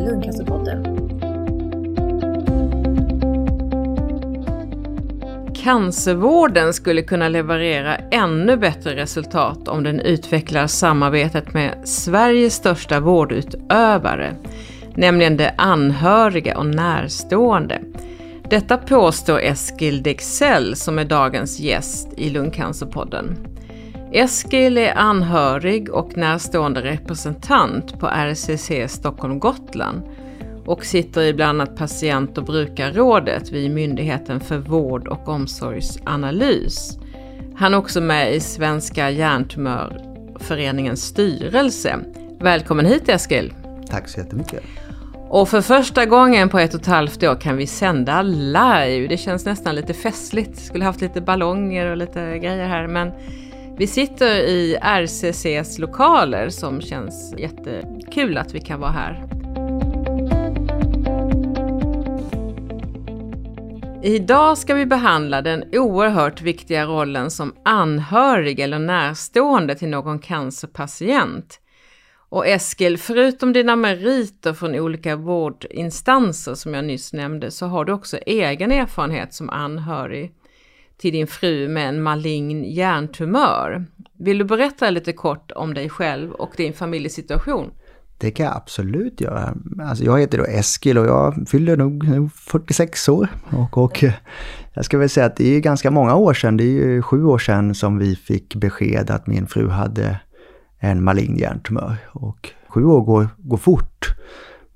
[0.00, 0.98] Lungcancerpodden.
[5.54, 14.36] Cancervården skulle kunna leverera ännu bättre resultat om den utvecklar samarbetet med Sveriges största vårdutövare,
[14.94, 17.80] nämligen de anhöriga och närstående.
[18.50, 23.36] Detta påstår Eskil Dexell som är dagens gäst i Lungcancerpodden.
[24.12, 30.02] Eskil är anhörig och närstående representant på RCC Stockholm Gotland
[30.66, 36.98] och sitter i bland annat patient och brukarrådet vid Myndigheten för vård och omsorgsanalys.
[37.56, 41.98] Han är också med i Svenska hjärntumörföreningens styrelse.
[42.40, 43.52] Välkommen hit Eskil!
[43.90, 44.62] Tack så jättemycket!
[45.30, 49.06] Och för första gången på ett och ett halvt år kan vi sända live.
[49.08, 50.58] Det känns nästan lite festligt.
[50.58, 53.12] Skulle haft lite ballonger och lite grejer här men
[53.78, 59.24] vi sitter i RCCs lokaler som känns jättekul att vi kan vara här.
[64.02, 71.60] Idag ska vi behandla den oerhört viktiga rollen som anhörig eller närstående till någon cancerpatient.
[72.28, 77.92] Och Eskil, förutom dina meriter från olika vårdinstanser som jag nyss nämnde så har du
[77.92, 80.32] också egen erfarenhet som anhörig
[80.98, 83.86] till din fru med en malign hjärntumör.
[84.18, 87.70] Vill du berätta lite kort om dig själv och din familjesituation?
[88.18, 89.54] Det kan jag absolut göra.
[89.82, 93.28] Alltså jag heter då Eskil och jag fyller nog 46 år.
[93.50, 94.12] Och, och eh,
[94.74, 97.24] jag ska väl säga att det är ganska många år sedan, det är ju sju
[97.24, 100.20] år sedan som vi fick besked att min fru hade
[100.78, 101.96] en malign hjärntumör.
[102.12, 104.06] Och sju år går, går fort.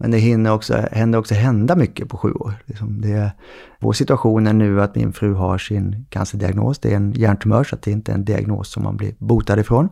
[0.03, 2.55] Men det hinner också, händer också hända mycket på sju år.
[2.65, 3.33] Liksom det,
[3.81, 6.79] vår situation är nu att min fru har sin cancerdiagnos.
[6.79, 9.89] Det är en hjärntumör så det är inte en diagnos som man blir botad ifrån.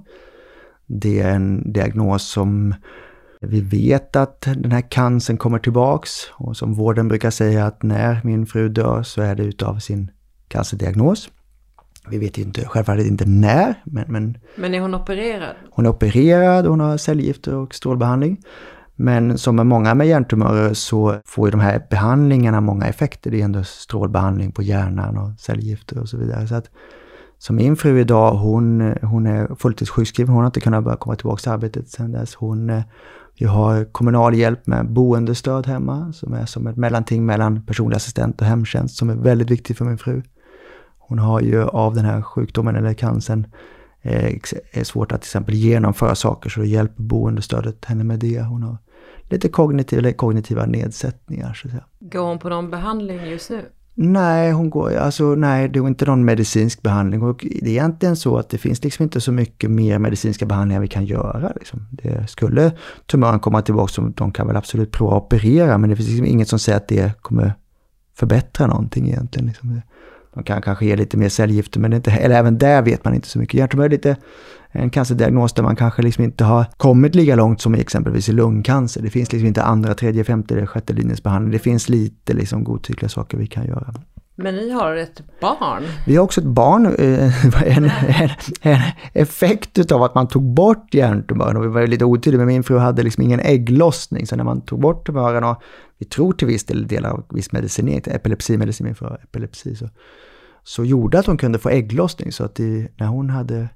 [0.86, 2.74] Det är en diagnos som
[3.40, 8.20] vi vet att den här cancern kommer tillbaks och som vården brukar säga att när
[8.24, 10.10] min fru dör så är det utav sin
[10.48, 11.30] cancerdiagnos.
[12.10, 14.38] Vi vet inte, självfallet inte när, men, men...
[14.56, 15.54] Men är hon opererad?
[15.70, 18.40] Hon är opererad, hon har cellgifter och strålbehandling.
[19.02, 23.30] Men som med många med hjärntumörer så får ju de här behandlingarna många effekter.
[23.30, 26.46] Det är ändå strålbehandling på hjärnan och cellgifter och så vidare.
[26.46, 26.70] Så att,
[27.38, 30.34] som min fru idag, hon, hon är fulltidssjukskriven.
[30.34, 32.34] Hon har inte kunnat börja komma tillbaka till arbetet sedan dess.
[32.34, 32.82] Hon, eh,
[33.38, 38.40] vi har kommunal hjälp med boendestöd hemma som är som ett mellanting mellan personlig assistent
[38.40, 40.22] och hemtjänst som är väldigt viktigt för min fru.
[40.98, 43.46] Hon har ju av den här sjukdomen eller cancern
[44.02, 44.34] eh,
[44.72, 48.40] är svårt att till exempel genomföra saker så då hjälper boendestödet henne med det.
[48.42, 48.76] Hon har
[49.30, 51.54] lite kognitiva, eller kognitiva nedsättningar.
[51.54, 51.84] Så att säga.
[52.00, 53.64] Går hon på någon behandling just nu?
[53.94, 57.22] Nej, hon går, alltså, nej, det är inte någon medicinsk behandling.
[57.22, 60.80] Och det är egentligen så att det finns liksom inte så mycket mer medicinska behandlingar
[60.80, 61.52] vi kan göra.
[61.56, 61.86] Liksom.
[61.90, 62.72] Det skulle
[63.06, 66.26] tumören komma tillbaka, så de kan väl absolut prova att operera, men det finns liksom
[66.26, 67.52] inget som säger att det kommer
[68.14, 69.46] förbättra någonting egentligen.
[69.46, 69.80] Liksom.
[70.34, 73.28] De kan kanske ge lite mer cellgifter, men inte, eller även där vet man inte
[73.28, 73.54] så mycket.
[73.54, 74.16] Hjärntumör är lite
[74.72, 79.02] en cancerdiagnos där man kanske liksom inte har kommit lika långt som exempelvis i lungcancer.
[79.02, 81.52] Det finns liksom inte andra, tredje, femte eller sjätte linjens behandling.
[81.52, 83.94] Det finns lite liksom godtyckliga saker vi kan göra.
[84.42, 85.82] Men ni har ett barn?
[86.06, 86.86] Vi har också ett barn.
[86.86, 88.30] Eh, en, en,
[88.62, 88.80] en
[89.12, 92.78] effekt utav att man tog bort hjärntumören, och vi var lite otydliga, men min fru
[92.78, 95.62] hade liksom ingen ägglossning, så när man tog bort tumören och
[95.98, 99.88] vi tror till viss del delar av viss medicinering, epilepsimedicin, min fru har epilepsi, så,
[100.64, 102.32] så gjorde att hon kunde få ägglossning.
[102.32, 103.68] Så att det, när hon hade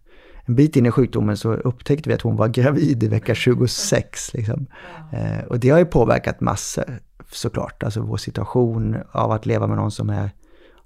[0.46, 4.34] en bit in i sjukdomen så upptäckte vi att hon var gravid i vecka 26.
[4.34, 4.66] Liksom.
[5.12, 7.00] Eh, och det har ju påverkat massor
[7.32, 10.30] såklart, alltså vår situation av att leva med någon som är,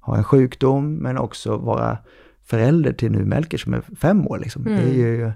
[0.01, 1.99] har en sjukdom men också vara
[2.45, 4.39] förälder till nu Melker som är fem år.
[4.39, 4.67] Liksom.
[4.67, 4.79] Mm.
[4.79, 5.33] Det är ju,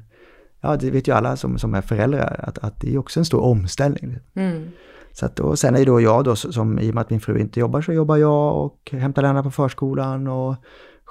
[0.61, 3.25] ja det vet ju alla som, som är föräldrar att, att det är också en
[3.25, 4.19] stor omställning.
[4.35, 4.69] Mm.
[5.13, 7.21] Så att, och sen är det då jag då som, i och med att min
[7.21, 10.55] fru inte jobbar, så jobbar jag och hämtar Lennart på förskolan och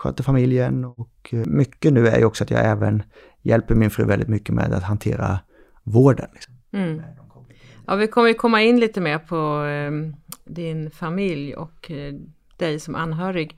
[0.01, 0.85] sköter familjen.
[0.85, 3.03] Och eh, mycket nu är ju också att jag även
[3.41, 5.39] hjälper min fru väldigt mycket med att hantera
[5.83, 6.27] vården.
[6.33, 6.53] Liksom.
[6.73, 7.01] Mm.
[7.87, 9.91] Ja, vi kommer komma in lite mer på eh,
[10.53, 12.13] din familj och eh,
[12.57, 13.57] dig som anhörig.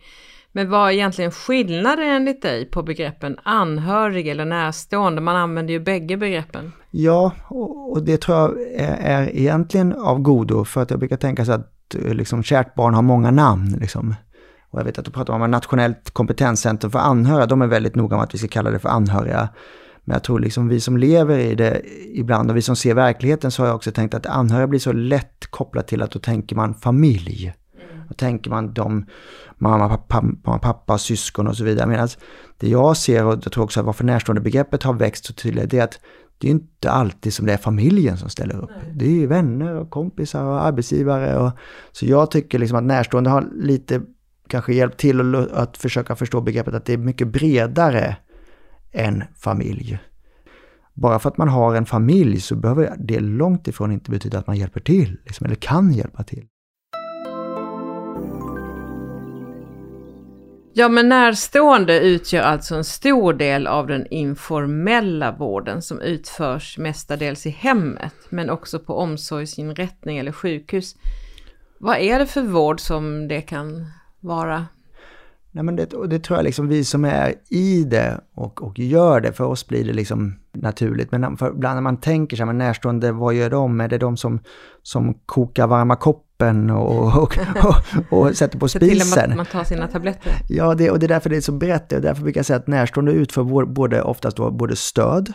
[0.51, 5.21] Men vad är egentligen skillnaden enligt dig på begreppen anhörig eller närstående?
[5.21, 6.71] Man använder ju bägge begreppen.
[6.91, 7.31] Ja,
[7.91, 11.51] och det tror jag är, är egentligen av godo för att jag brukar tänka så
[11.51, 13.77] att eh, liksom, kärt barn har många namn.
[13.81, 14.15] Liksom.
[14.73, 17.95] Och jag vet att du pratar om ett nationellt kompetenscentrum för anhöriga, de är väldigt
[17.95, 19.49] noga med att vi ska kalla det för anhöriga.
[20.03, 21.81] Men jag tror liksom vi som lever i det
[22.13, 24.91] ibland och vi som ser verkligheten så har jag också tänkt att anhöriga blir så
[24.91, 27.53] lätt kopplat till att då tänker man familj.
[27.91, 28.07] Mm.
[28.07, 29.05] Då tänker man de
[29.57, 31.87] mamma, pappa, pappa, syskon och så vidare.
[31.87, 32.07] Medan
[32.57, 35.71] det jag ser och jag tror också att varför närstående begreppet har växt så tydligt
[35.71, 35.99] det är att
[36.37, 38.69] det är inte alltid som det är familjen som ställer upp.
[38.83, 38.93] Nej.
[38.95, 41.37] Det är ju vänner och kompisar och arbetsgivare.
[41.37, 41.51] Och,
[41.91, 44.01] så jag tycker liksom att närstående har lite
[44.53, 48.15] kanske hjälpt till att, försöka förstå begreppet att det är mycket bredare
[48.91, 49.99] än familj.
[50.93, 54.47] Bara för att man har en familj så behöver det långt ifrån inte betyda att
[54.47, 56.45] man hjälper till, liksom, eller kan hjälpa till.
[60.73, 67.45] Ja, men närstående utgör alltså en stor del av den informella vården som utförs mestadels
[67.45, 70.95] i hemmet, men också på omsorgsinrättning eller sjukhus.
[71.79, 73.85] Vad är det för vård som det kan
[74.23, 74.65] vara?
[75.51, 79.21] Nej, men det, det tror jag liksom vi som är i det och, och gör
[79.21, 81.11] det, för oss blir det liksom naturligt.
[81.11, 83.81] Men för, ibland när man tänker sig, men närstående, vad gör de?
[83.81, 84.39] Är det de som,
[84.83, 87.75] som kokar varma koppen och, och, och,
[88.27, 88.99] och sätter på spisen?
[88.99, 90.33] Se till att man tar sina tabletter.
[90.49, 91.91] Ja, det, och det är därför det är så brett.
[91.91, 95.33] Och därför brukar jag säga att närstående utför både, oftast då, både stöd,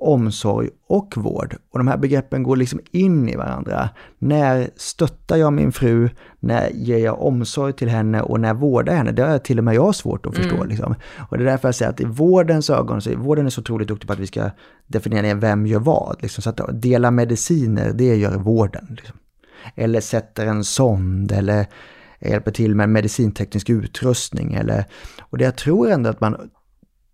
[0.00, 1.56] omsorg och vård.
[1.72, 3.88] Och de här begreppen går liksom in i varandra.
[4.18, 6.08] När stöttar jag min fru?
[6.40, 8.22] När ger jag omsorg till henne?
[8.22, 9.12] Och när vårdar jag henne?
[9.12, 10.56] Det har till och med jag svårt att förstå.
[10.56, 10.68] Mm.
[10.68, 10.94] Liksom.
[11.30, 13.60] Och det är därför jag säger att i vårdens ögon, så är vården är så
[13.60, 14.50] otroligt duktig på att vi ska
[14.86, 16.16] definiera ner vem gör vad.
[16.20, 16.42] Liksom.
[16.42, 18.86] Så att dela mediciner, det gör vården.
[18.90, 19.16] Liksom.
[19.74, 21.66] Eller sätter en sond eller
[22.20, 24.54] hjälper till med medicinteknisk utrustning.
[24.54, 24.84] Eller,
[25.20, 26.50] och det jag tror ändå att man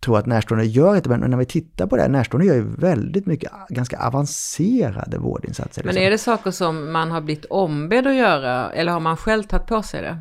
[0.05, 3.27] tror att närstående gör inte, men när vi tittar på det, närstående gör ju väldigt
[3.27, 5.85] mycket ganska avancerade vårdinsatser.
[5.85, 9.43] Men är det saker som man har blivit ombedd att göra, eller har man själv
[9.43, 10.19] tagit på sig det?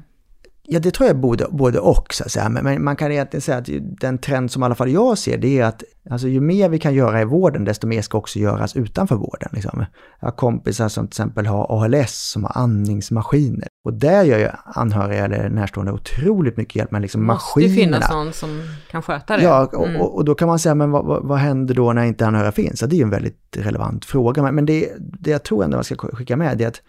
[0.67, 2.13] Ja, det tror jag både, både och.
[2.13, 2.49] Så att säga.
[2.49, 3.69] Men, men, man kan egentligen säga att
[4.01, 6.79] den trend som i alla fall jag ser, det är att alltså, ju mer vi
[6.79, 9.49] kan göra i vården, desto mer ska också göras utanför vården.
[9.51, 9.85] Liksom.
[10.19, 13.67] Jag har kompisar som till exempel har ALS, som har andningsmaskiner.
[13.85, 17.67] Och där gör ju anhöriga eller närstående otroligt mycket hjälp med liksom maskinerna.
[17.67, 19.43] Det måste finnas någon som kan sköta det.
[19.43, 20.01] Ja, och, mm.
[20.01, 22.51] och, och då kan man säga, men vad, vad, vad, händer då när inte anhöriga
[22.51, 22.81] finns?
[22.81, 24.43] Ja, det är ju en väldigt relevant fråga.
[24.43, 26.81] Men, men det, det jag tror ändå man ska skicka med, det är att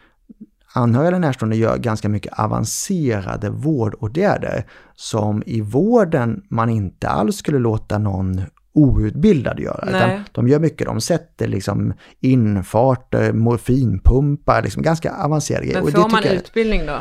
[0.77, 7.59] anhöriga eller närstående gör ganska mycket avancerade vårdåtgärder som i vården man inte alls skulle
[7.59, 8.43] låta någon
[8.73, 9.89] outbildad göra.
[9.89, 15.83] Utan de gör mycket, de sätter liksom infarter, morfinpumpar, liksom ganska avancerade grejer.
[15.83, 16.99] Men får man utbildning då?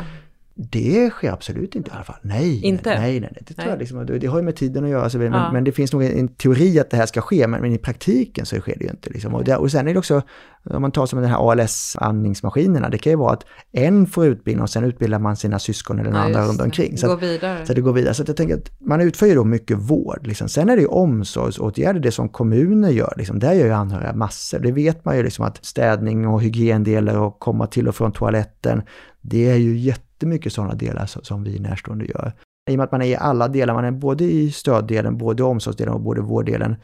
[0.58, 2.16] Det sker absolut inte i alla fall.
[2.22, 3.00] Nej, inte?
[3.00, 3.42] nej, nej, nej.
[3.46, 5.10] Det, tror Jag liksom, det har ju med tiden att göra.
[5.10, 5.52] Så, men, ja.
[5.52, 8.46] men, det finns nog en teori att det här ska ske, men, men i praktiken
[8.46, 9.10] så sker det ju inte.
[9.10, 9.34] Liksom.
[9.34, 10.22] Och, det, och sen är det också,
[10.64, 14.62] om man tar som den här ALS-andningsmaskinerna, det kan ju vara att en får utbildning
[14.62, 16.98] och sen utbildar man sina syskon eller ja, andra runt omkring.
[16.98, 17.66] Så, går vidare.
[17.66, 18.14] så det går vidare.
[18.14, 20.26] Så jag tänker att man utför ju då mycket vård.
[20.26, 20.48] Liksom.
[20.48, 23.14] Sen är det ju omsorgsåtgärder, det som kommuner gör.
[23.16, 23.38] Liksom.
[23.38, 24.58] Där gör ju anhöriga massor.
[24.58, 28.82] Det vet man ju liksom att städning och hygiendelar och komma till och från toaletten,
[29.20, 29.78] det är ju
[30.16, 32.32] jättemycket sådana delar som vi närstående gör.
[32.70, 35.42] I och med att man är i alla delar, man är både i stöddelen, både
[35.42, 36.76] i omsorgsdelen och både vårddelen,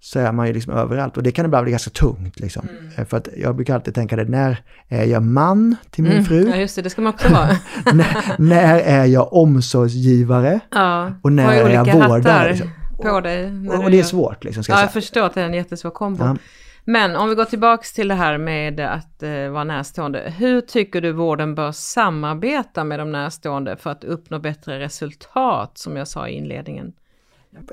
[0.00, 1.16] så är man ju liksom överallt.
[1.16, 2.40] Och det kan ibland bli ganska tungt.
[2.40, 2.68] Liksom.
[2.68, 3.06] Mm.
[3.06, 6.24] För att jag brukar alltid tänka det, när är jag man till min mm.
[6.24, 6.48] fru?
[6.48, 7.48] Ja, just det, det ska man också vara.
[7.94, 10.60] när, när, är jag omsorgsgivare?
[10.70, 12.50] Ja, och när är jag vårdare?
[12.50, 12.70] Liksom.
[12.96, 13.68] På dig.
[13.68, 14.44] Och, och, det är svårt.
[14.44, 16.24] Liksom, ska ja, jag, jag förstår att det är en jättesvår kombo.
[16.24, 16.36] Ja.
[16.90, 20.32] Men om vi går tillbaks till det här med att eh, vara närstående.
[20.38, 25.96] Hur tycker du vården bör samarbeta med de närstående för att uppnå bättre resultat, som
[25.96, 26.92] jag sa i inledningen?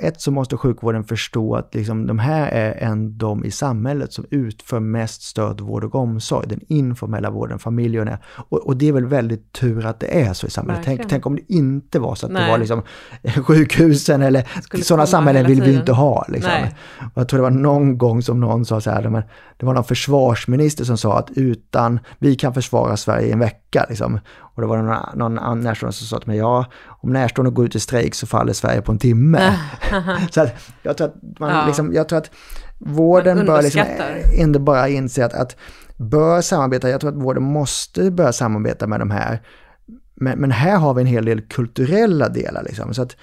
[0.02, 4.26] Ett så måste sjukvården förstå att liksom, de här är en de i samhället som
[4.30, 6.48] utför mest stöd, vård och omsorg.
[6.48, 8.18] Den informella vården, familjerna.
[8.50, 10.82] Och, och det är väl väldigt tur att det är så i samhället.
[10.86, 12.46] Tänk, tänk, om det inte var så att Nej.
[12.46, 12.84] det var liksom
[13.44, 14.48] sjukhusen eller
[14.84, 16.26] sådana samhällen vill vi inte ha.
[16.28, 16.52] Liksom.
[17.16, 19.24] Jag tror det var någon gång som någon sa så här, men
[19.58, 23.86] det var någon försvarsminister som sa att utan, vi kan försvara Sverige i en vecka.
[23.90, 24.20] Liksom.
[24.56, 27.66] Och då var det någon, någon närstående som sa till mig, ja, om närstående går
[27.66, 29.60] ut i strejk så faller Sverige på en timme.
[30.32, 31.66] så att, jag tror att man ja.
[31.66, 32.32] liksom, jag tror att
[32.78, 33.84] vården bör liksom
[34.34, 35.56] inte bara inse att, att
[35.98, 39.42] bör samarbeta, jag tror att vården måste börja samarbeta med de här.
[40.16, 42.94] Men, men här har vi en hel del kulturella delar liksom.
[42.94, 43.16] Så att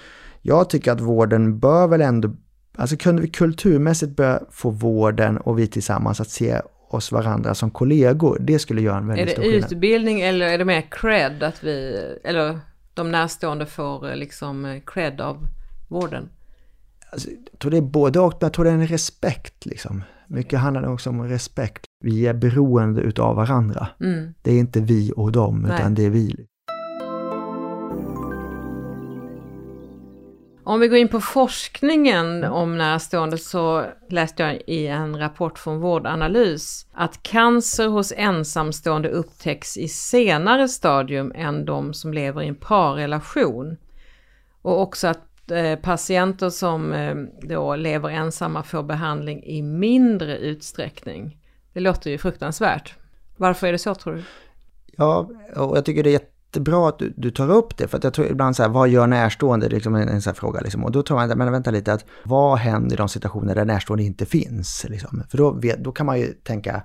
[0.43, 2.31] jag tycker att vården bör väl ändå,
[2.77, 7.71] alltså kunde vi kulturmässigt börja få vården och vi tillsammans att se oss varandra som
[7.71, 9.59] kollegor, det skulle göra en väldigt stor skillnad.
[9.59, 12.61] Är det utbildning eller är det mer cred att vi, eller
[12.95, 15.47] de närstående får eh, liksom eh, cred av
[15.89, 16.29] vården?
[17.13, 20.05] Alltså, jag tror det är både och, men jag tror det är en respekt liksom.
[20.27, 21.85] Mycket handlar också om respekt.
[22.05, 23.89] Vi är beroende utav varandra.
[24.01, 24.35] Mm.
[24.43, 25.79] Det är inte vi och dem, Nej.
[25.79, 26.47] utan det är vi.
[30.65, 35.81] Om vi går in på forskningen om närstående så läste jag i en rapport från
[35.81, 42.55] Vårdanalys att cancer hos ensamstående upptäcks i senare stadium än de som lever i en
[42.55, 43.77] parrelation.
[44.63, 51.39] Och också att Eh, patienter som eh, då lever ensamma får behandling i mindre utsträckning.
[51.73, 52.95] Det låter ju fruktansvärt.
[53.37, 54.23] Varför är det så tror du?
[54.97, 58.05] Ja, och jag tycker det är jättebra att du, du tar upp det, för att
[58.05, 59.69] jag tror ibland så här, vad gör närstående?
[59.69, 60.85] Det är liksom en, en sån här fråga liksom.
[60.85, 64.05] Och då tror man, men vänta lite, att vad händer i de situationer där närstående
[64.05, 64.87] inte finns?
[64.89, 65.23] Liksom?
[65.29, 66.83] För då, vet, då kan man ju tänka,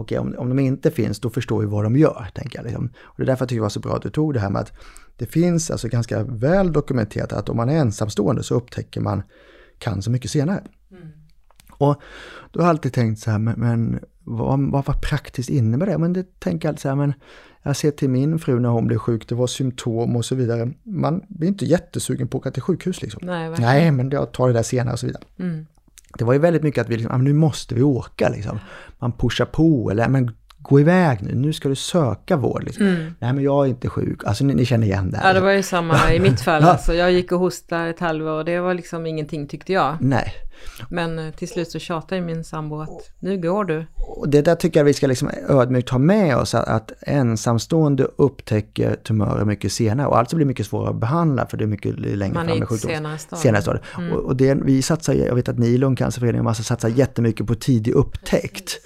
[0.00, 2.64] okej, om, om de inte finns, då förstår vi vad de gör, tänker jag.
[2.64, 2.90] Liksom.
[3.02, 4.50] Och det är därför jag tycker det var så bra att du tog det här
[4.50, 4.72] med att
[5.16, 9.22] det finns alltså ganska väl dokumenterat att om man är ensamstående så upptäcker man
[9.78, 10.62] cancer mycket senare.
[10.90, 11.08] Mm.
[11.72, 12.02] Och
[12.50, 15.98] då har jag alltid tänkt så här, men, men vad, vad, vad praktiskt innebär det?
[15.98, 17.12] Men det tänker jag alltid så här, men
[17.62, 20.72] jag ser till min fru när hon blev sjuk, det var symptom och så vidare.
[20.82, 23.20] Man blir inte jättesugen på att åka till sjukhus liksom.
[23.26, 25.22] Nej, Nej men jag tar det där senare och så vidare.
[25.38, 25.66] Mm.
[26.18, 28.58] Det var ju väldigt mycket att vi liksom, ah, nu måste vi åka liksom.
[28.98, 30.34] Man pushar på eller ah, men
[30.68, 32.64] gå iväg nu, nu ska du söka vård.
[32.64, 32.86] Liksom.
[32.86, 33.14] Mm.
[33.18, 35.20] Nej men jag är inte sjuk, alltså ni, ni känner igen det.
[35.24, 38.30] Ja det var ju samma i mitt fall, alltså, jag gick och hostade ett halvår
[38.30, 39.96] och det var liksom ingenting tyckte jag.
[40.00, 40.32] Nej.
[40.90, 43.86] Men eh, till slut så tjatade min sambo att nu går du.
[43.94, 48.04] Och det där tycker jag vi ska liksom ödmjukt ha med oss, att, att ensamstående
[48.16, 51.98] upptäcker tumörer mycket senare och alltså blir mycket svårare att behandla för det är mycket
[51.98, 53.18] längre Man fram i sjukdomen.
[53.18, 53.84] senare stadium.
[53.98, 54.12] Mm.
[54.12, 57.54] Och, och det, vi satsar, jag vet att ni i Lungcancerföreningen massa satsar jättemycket på
[57.54, 58.80] tidig upptäckt.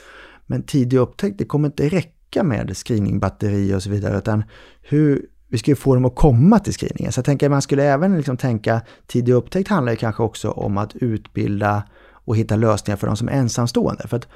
[0.52, 4.44] Men tidig upptäckt, det kommer inte räcka med screeningbatteri och så vidare, utan
[4.82, 7.12] hur, vi ska ju få dem att komma till screeningen.
[7.12, 10.50] Så jag tänker att man skulle även liksom tänka, tidig upptäckt handlar ju kanske också
[10.50, 11.82] om att utbilda
[12.24, 14.08] och hitta lösningar för de som är ensamstående.
[14.08, 14.28] För att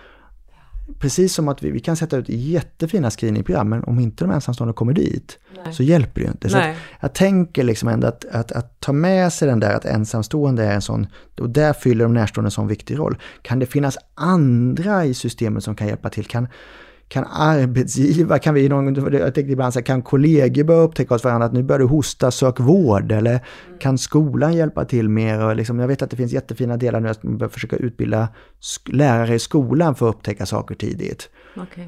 [0.98, 4.74] precis som att vi, vi kan sätta ut jättefina screeningprogram, men om inte de ensamstående
[4.74, 5.74] kommer dit Nej.
[5.74, 6.48] så hjälper det ju inte.
[6.48, 6.58] Så
[7.00, 10.74] jag tänker liksom ändå att, att, att, ta med sig den där att ensamstående är
[10.74, 11.06] en sån,
[11.40, 13.18] och där fyller de närstående en sån viktig roll.
[13.42, 16.24] Kan det finnas andra i systemet som kan hjälpa till?
[16.24, 16.48] Kan,
[17.08, 21.24] kan arbetsgivare, kan vi någon, jag tänkte ibland så här, kan kollegor börja upptäcka hos
[21.24, 23.78] varandra att nu börjar du hosta, sök vård eller mm.
[23.78, 25.44] kan skolan hjälpa till mer?
[25.44, 28.28] Och liksom, jag vet att det finns jättefina delar nu att man börjar försöka utbilda
[28.86, 31.28] lärare i skolan för att upptäcka saker tidigt.
[31.56, 31.84] Okay.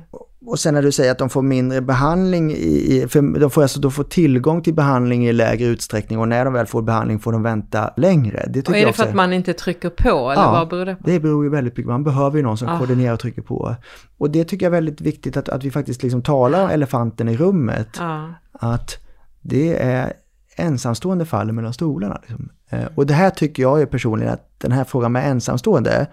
[0.47, 3.81] Och sen när du säger att de får mindre behandling, i, för de får alltså
[3.81, 7.33] de får tillgång till behandling i lägre utsträckning och när de väl får behandling får
[7.33, 8.47] de vänta längre.
[8.49, 10.97] Det och är det för att man inte trycker på eller ja, vad beror det
[10.97, 11.03] på?
[11.05, 12.79] det beror ju väldigt mycket Man behöver ju någon som ah.
[12.79, 13.77] koordinerar och trycker på.
[14.19, 17.29] Och det tycker jag är väldigt viktigt att, att vi faktiskt liksom talar om elefanten
[17.29, 18.01] i rummet.
[18.01, 18.25] Ah.
[18.53, 18.99] Att
[19.41, 20.13] det är
[20.57, 22.21] ensamstående faller mellan stolarna.
[22.21, 22.49] Liksom.
[22.71, 26.07] Eh, och det här tycker jag ju personligen att den här frågan med ensamstående,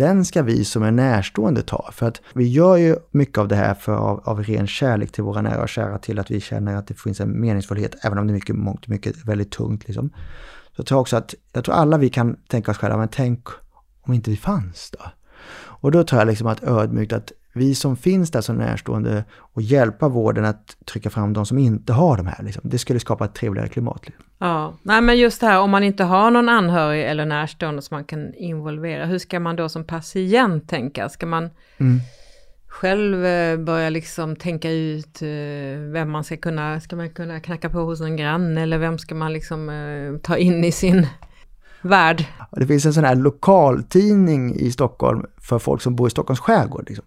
[0.00, 1.90] den ska vi som är närstående ta.
[1.92, 5.24] För att vi gör ju mycket av det här för av, av ren kärlek till
[5.24, 8.26] våra nära och kära, till att vi känner att det finns en meningsfullhet, även om
[8.26, 9.88] det är mycket, mångt mycket väldigt tungt.
[9.88, 10.10] Liksom.
[10.64, 13.48] Så jag tror också att, jag tror alla vi kan tänka oss själva, men tänk
[14.00, 15.10] om inte vi fanns då?
[15.82, 19.62] Och då tror jag liksom att ödmjukt att vi som finns där som närstående och
[19.62, 22.42] hjälpa vården att trycka fram de som inte har de här.
[22.42, 22.62] Liksom.
[22.64, 24.06] Det skulle skapa ett trevligare klimat.
[24.06, 24.24] Liksom.
[24.38, 27.94] Ja, nej men just det här om man inte har någon anhörig eller närstående som
[27.94, 31.08] man kan involvera, hur ska man då som patient tänka?
[31.08, 32.00] Ska man mm.
[32.68, 35.28] själv eh, börja liksom tänka ut eh,
[35.92, 39.14] vem man ska kunna, ska man kunna knacka på hos en granne eller vem ska
[39.14, 41.06] man liksom eh, ta in i sin
[41.82, 42.24] värld?
[42.52, 46.84] Det finns en sån här lokaltidning i Stockholm för folk som bor i Stockholms skärgård.
[46.88, 47.04] Liksom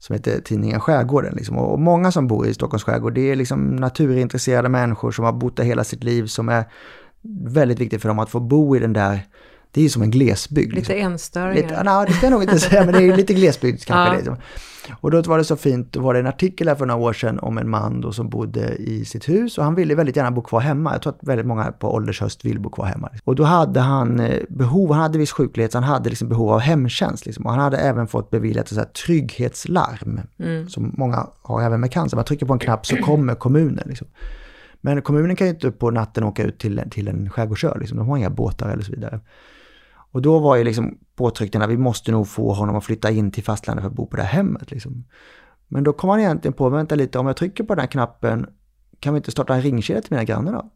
[0.00, 1.34] som heter tidningen Skärgården.
[1.36, 1.58] Liksom.
[1.58, 5.56] Och många som bor i Stockholms skärgård, det är liksom naturintresserade människor som har bott
[5.56, 6.64] där hela sitt liv, som är
[7.44, 9.26] väldigt viktigt för dem att få bo i den där
[9.72, 10.74] det är ju som en glesbygd.
[10.74, 11.12] Lite liksom.
[11.12, 11.54] enstöringar.
[11.54, 14.12] Lite, nej, det ska jag nog inte säga, men det är lite glesbygd kanske.
[14.12, 14.16] ja.
[14.16, 14.36] liksom.
[15.00, 17.12] Och då var det så fint, då var det en artikel här för några år
[17.12, 20.30] sedan om en man då som bodde i sitt hus och han ville väldigt gärna
[20.30, 20.92] bo kvar hemma.
[20.92, 23.10] Jag tror att väldigt många på åldershöst vill bo kvar hemma.
[23.24, 26.50] Och då hade han eh, behov, han hade viss sjuklighet, så han hade liksom behov
[26.50, 27.26] av hemtjänst.
[27.26, 27.46] Liksom.
[27.46, 30.68] Och han hade även fått beviljat ett så här trygghetslarm, mm.
[30.68, 32.16] som många har även med cancer.
[32.16, 33.84] Man trycker på en knapp så kommer kommunen.
[33.86, 34.06] Liksom.
[34.80, 37.98] Men kommunen kan ju inte på natten åka ut till, till en skärgårdsö, liksom.
[37.98, 39.20] de har inga båtar eller så vidare.
[40.12, 43.44] Och då var ju liksom påtryckningarna, vi måste nog få honom att flytta in till
[43.44, 44.70] fastlandet för att bo på det här hemmet.
[44.70, 45.04] Liksom.
[45.68, 48.46] Men då kom han egentligen på, vänta lite, om jag trycker på den här knappen,
[49.00, 50.70] kan vi inte starta en ringkedja till mina grannar då?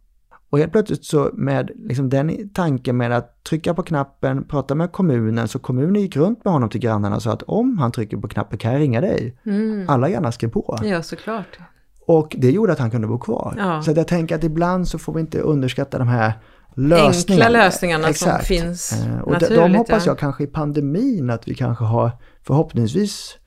[0.50, 4.92] Och helt plötsligt så med liksom den tanken med att trycka på knappen, prata med
[4.92, 8.16] kommunen, så kommunen gick runt med honom till grannarna och sa att om han trycker
[8.16, 9.38] på knappen kan jag ringa dig.
[9.46, 9.88] Mm.
[9.88, 10.78] Alla grannar skrev på.
[10.82, 11.58] Ja, såklart.
[12.06, 13.54] Och det gjorde att han kunde bo kvar.
[13.58, 13.82] Ja.
[13.82, 16.32] Så jag tänker att ibland så får vi inte underskatta de här
[16.74, 17.44] lösningar.
[17.44, 18.46] Enkla lösningarna Exakt.
[18.46, 19.58] som finns eh, Och naturligt.
[19.58, 22.10] De hoppas jag kanske i pandemin att vi kanske har
[22.42, 23.38] förhoppningsvis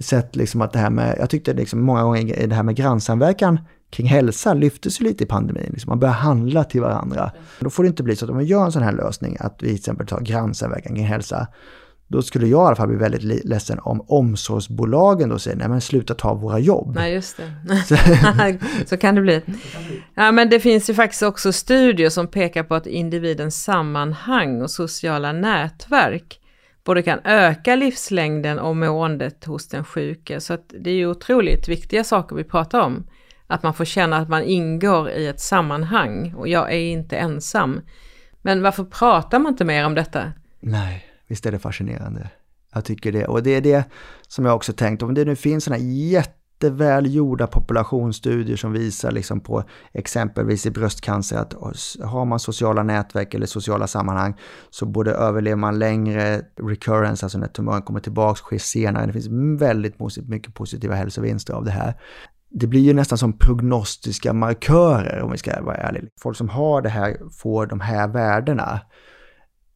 [0.00, 3.60] sett liksom att det här med, jag tyckte liksom många gånger det här med grannsamverkan
[3.90, 5.70] kring hälsa lyftes ju lite i pandemin.
[5.72, 7.20] Liksom man börjar handla till varandra.
[7.20, 7.32] Mm.
[7.60, 9.56] Då får det inte bli så att om vi gör en sån här lösning, att
[9.60, 11.46] vi till exempel tar grannsamverkan kring hälsa,
[12.08, 15.80] Då skulle jag i alla fall bli väldigt ledsen om omsorgsbolagen då säger nej men
[15.80, 16.94] sluta ta våra jobb.
[16.94, 18.58] Nej just det.
[18.86, 19.42] Så, kan det bli.
[20.14, 24.70] Ja men det finns ju faktiskt också studier som pekar på att individens sammanhang och
[24.70, 26.40] sociala nätverk
[26.84, 30.40] både kan öka livslängden och måendet hos den sjuke.
[30.40, 33.06] Så att det är ju otroligt viktiga saker vi pratar om.
[33.46, 37.80] Att man får känna att man ingår i ett sammanhang och jag är inte ensam.
[38.42, 40.32] Men varför pratar man inte mer om detta?
[40.60, 42.30] Nej, visst är det fascinerande.
[42.74, 43.26] Jag tycker det.
[43.26, 43.84] Och det är det
[44.28, 49.64] som jag också tänkt, om det nu finns sådana jättevälgjorda populationsstudier som visar liksom på
[49.92, 51.54] exempelvis i bröstcancer att
[52.02, 54.34] har man sociala nätverk eller sociala sammanhang
[54.70, 59.06] så både överlever man längre, recurrence, alltså när tumören kommer tillbaka, sker senare.
[59.06, 61.94] Det finns väldigt mycket positiva hälsovinster av det här
[62.50, 66.04] det blir ju nästan som prognostiska markörer om vi ska vara ärliga.
[66.20, 68.80] Folk som har det här får de här värdena.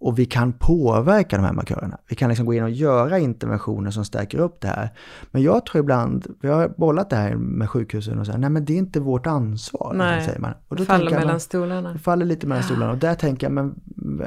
[0.00, 1.99] Och vi kan påverka de här markörerna.
[2.09, 4.90] Vi kan liksom gå in och göra interventioner som stärker upp det här.
[5.30, 8.64] Men jag tror ibland, vi har bollat det här med sjukhusen och säger nej men
[8.64, 9.92] det är inte vårt ansvar.
[9.95, 10.52] Nej, säger man.
[10.69, 11.92] Och då faller mellan man, stolarna.
[11.92, 12.92] Det faller lite mellan stolarna.
[12.92, 13.75] Och där tänker jag, men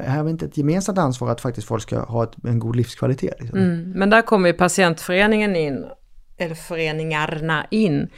[0.06, 2.76] här har vi inte ett gemensamt ansvar att faktiskt folk ska ha ett, en god
[2.76, 3.36] livskvalitet.
[3.40, 3.60] Liksom.
[3.60, 5.86] Mm, men där kommer ju patientföreningen in,
[6.38, 8.10] eller föreningarna in.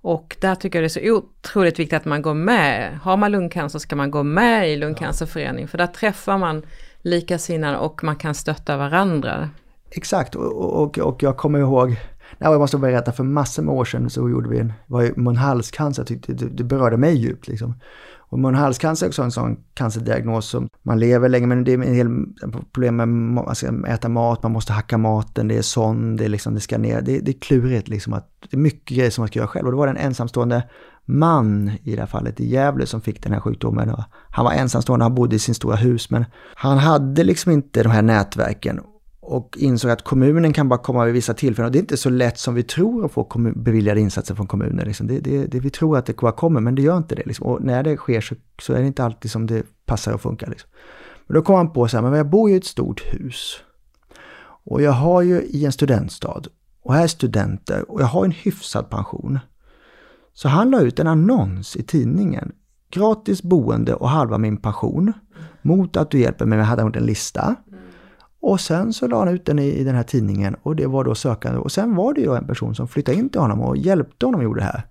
[0.00, 2.98] Och där tycker jag det är så otroligt viktigt att man går med.
[2.98, 6.62] Har man lungcancer ska man gå med i lungcancerförening, för där träffar man
[7.04, 9.50] likasinnade och man kan stötta varandra.
[9.90, 11.88] Exakt, och, och, och jag kommer ihåg,
[12.38, 15.12] nej, jag måste berätta, för massor med år sedan så gjorde vi en, var ju
[15.16, 17.74] munhalscancer, det, det, det berörde mig djupt liksom.
[18.34, 21.94] Och munhalscancer är också en sån cancerdiagnos som man lever länge, men det är en
[21.94, 22.08] hel
[22.72, 26.24] problem med man ska alltså, äta mat, man måste hacka maten, det är sån, det,
[26.24, 29.10] är liksom, det ska ner, det, det är klurigt liksom att det är mycket grejer
[29.10, 29.66] som man ska göra själv.
[29.66, 30.62] Och då var det en ensamstående
[31.04, 33.90] man i det här fallet i Gävle som fick den här sjukdomen.
[33.90, 37.82] Och han var ensamstående, han bodde i sin stora hus, men han hade liksom inte
[37.82, 38.80] de här nätverken
[39.26, 41.66] och insåg att kommunen kan bara komma vid vissa tillfällen.
[41.66, 44.86] Och det är inte så lätt som vi tror att få beviljade insatser från kommunen.
[44.86, 45.06] Liksom.
[45.06, 47.22] Det, det, det, vi tror att det bara kommer, men det gör inte det.
[47.26, 47.46] Liksom.
[47.46, 50.46] Och när det sker så, så, är det inte alltid som det passar och funkar.
[50.46, 50.70] Liksom.
[51.26, 53.56] Men då kom han på så här, men jag bor ju i ett stort hus.
[54.64, 56.42] Och jag har ju i en studentstad.
[56.82, 59.38] Och här är studenter och jag har en hyfsad pension.
[60.34, 62.52] Så han la ut en annons i tidningen.
[62.90, 65.12] Gratis boende och halva min pension.
[65.62, 67.54] Mot att du hjälper mig jag hade en lista.
[68.40, 71.04] Och sen så la han ut den i, i, den här tidningen och det var
[71.04, 71.58] då sökande.
[71.58, 74.38] Och sen var det ju en person som flyttade in till honom och hjälpte honom
[74.38, 74.82] och gjorde det här.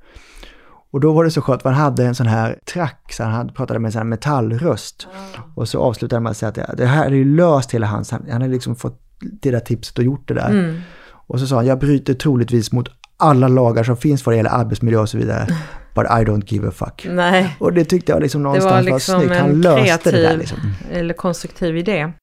[0.91, 3.49] Och då var det så skönt, för han hade en sån här track, så han
[3.53, 5.07] pratade med en sån här metallröst.
[5.11, 5.49] Mm.
[5.55, 8.11] Och så avslutade han med att säga att det här är ju löst hela hans,
[8.11, 10.49] han, han har liksom fått det där tipset och gjort det där.
[10.49, 10.79] Mm.
[11.11, 14.49] Och så sa han, jag bryter troligtvis mot alla lagar som finns vad det gäller
[14.49, 15.47] arbetsmiljö och så vidare.
[15.95, 17.07] But I don't give a fuck.
[17.09, 17.55] Nej.
[17.59, 19.39] Och det tyckte jag liksom någonstans var, liksom var snyggt.
[19.39, 20.57] Han löste kreativ, det där liksom.
[20.91, 22.13] eller konstruktiv idé.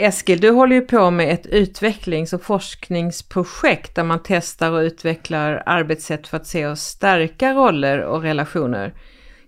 [0.00, 5.62] Eskil, du håller ju på med ett utvecklings och forskningsprojekt där man testar och utvecklar
[5.66, 8.94] arbetssätt för att se och stärka roller och relationer.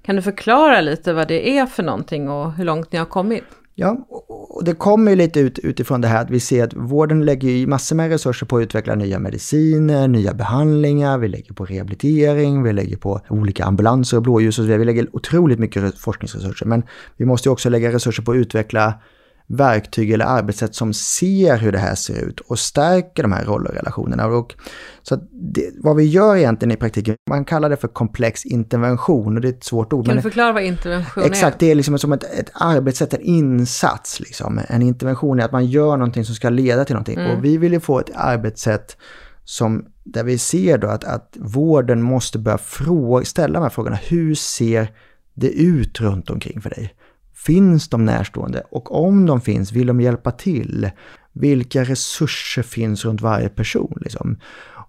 [0.02, 3.44] Kan du förklara lite vad det är för någonting och hur långt ni har kommit?
[3.82, 7.24] Ja, och det kommer ju lite ut utifrån det här att vi ser att vården
[7.24, 11.64] lägger ju massor med resurser på att utveckla nya mediciner, nya behandlingar, vi lägger på
[11.64, 14.78] rehabilitering, vi lägger på olika ambulanser och blåljus och så vidare.
[14.78, 16.82] Vi lägger otroligt mycket forskningsresurser, men
[17.16, 18.94] vi måste ju också lägga resurser på att utveckla
[19.50, 24.26] verktyg eller arbetssätt som ser hur det här ser ut och stärker de här rollrelationerna.
[24.26, 24.54] Och
[25.02, 29.40] så det, vad vi gör egentligen i praktiken, man kallar det för komplex intervention och
[29.40, 30.06] det är ett svårt ord.
[30.06, 31.30] Kan du förklara vad intervention exakt, är?
[31.30, 34.20] Exakt, det är liksom som ett, ett arbetssätt, en insats.
[34.20, 34.60] Liksom.
[34.68, 37.18] En intervention är att man gör någonting som ska leda till någonting.
[37.18, 37.36] Mm.
[37.36, 38.96] Och vi vill ju få ett arbetssätt
[39.44, 43.96] som, där vi ser då att, att vården måste börja fråga, ställa de här frågorna.
[43.96, 44.92] Hur ser
[45.34, 46.94] det ut runt omkring för dig?
[47.46, 48.62] Finns de närstående?
[48.70, 50.90] Och om de finns, vill de hjälpa till?
[51.32, 53.98] Vilka resurser finns runt varje person?
[54.00, 54.36] Liksom?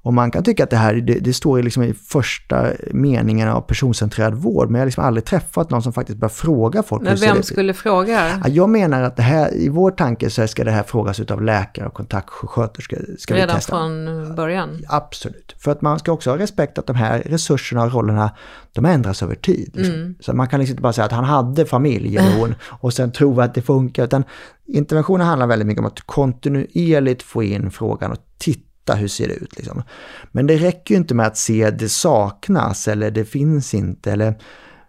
[0.04, 3.62] Och man kan tycka att det här, det, det står liksom i första meningen av
[3.62, 7.02] personcentrerad vård, men jag har liksom aldrig träffat någon som faktiskt börjar fråga folk.
[7.04, 8.42] Men vem skulle fråga?
[8.48, 11.88] jag menar att det här, i vår tanke så ska det här frågas av läkare
[11.88, 13.06] och kontaktsjuksköterskor.
[13.20, 13.72] Ska Redan vi testa.
[13.72, 14.86] från början?
[14.88, 15.56] Absolut.
[15.58, 18.32] För att man ska också ha respekt att de här resurserna och rollerna,
[18.74, 19.72] de ändras över tid.
[19.74, 19.96] Liksom.
[19.96, 20.16] Mm.
[20.20, 23.12] Så man kan liksom inte bara säga att han hade familj eller hon och sen
[23.12, 24.24] tro att det funkar, utan
[24.68, 29.28] interventionen handlar väldigt mycket om att kontinuerligt få in frågan och titta titta, hur ser
[29.28, 29.58] det ut?
[29.58, 29.84] Liksom.
[30.32, 34.12] Men det räcker ju inte med att se det saknas eller det finns inte.
[34.12, 34.36] Eller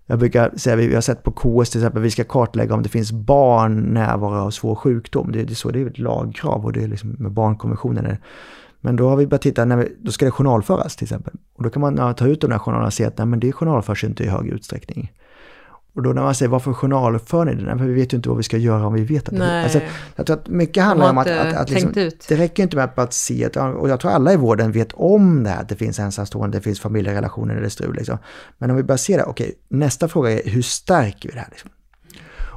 [0.06, 2.88] jag brukar säga, vi har sett på KS till exempel, vi ska kartlägga om det
[2.88, 5.32] finns barn närvaro av svår sjukdom.
[5.32, 8.16] Det, det är så, det är ett lagkrav och det är liksom med barnkonventionen.
[8.80, 11.34] Men då har vi börjat titta, när vi, då ska det journalföras till exempel.
[11.56, 13.40] Och då kan man ja, ta ut de där journalerna och se att nej, men
[13.40, 15.12] det journalförs inte i hög utsträckning.
[15.94, 17.78] Och då när man säger varför journalför ni den?
[17.78, 19.48] För vi vet ju inte vad vi ska göra om vi vet att Nej.
[19.48, 19.81] det alltså,
[20.16, 21.92] Jag tror att mycket handlar om att, att, att liksom,
[22.28, 24.92] det räcker inte med att bara se, att, och jag tror alla i vården vet
[24.92, 27.94] om det här, att det finns ensamstående, det finns familjerelationer eller strul.
[27.94, 28.18] Liksom.
[28.59, 31.48] Men om vi bara ser det, okej, nästa fråga är hur stärker vi det här?
[31.50, 31.70] Liksom?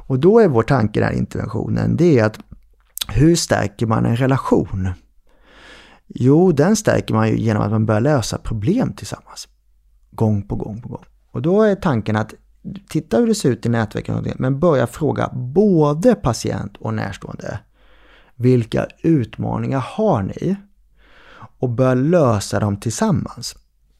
[0.08, 2.38] Och då är vår tanke i den här interventionen, det är att
[3.08, 4.88] hur stärker man en relation?
[6.06, 9.48] Jo, den stärker man ju genom att man börjar lösa problem tillsammans.
[10.10, 11.04] Gång på gång på gång.
[11.30, 12.34] Och då är tanken att
[12.88, 17.58] titta hur det ser ut i nätverken, men börja fråga både patient och närstående.
[18.34, 20.56] Vilka utmaningar har ni?
[21.58, 23.56] Och börja lösa dem tillsammans.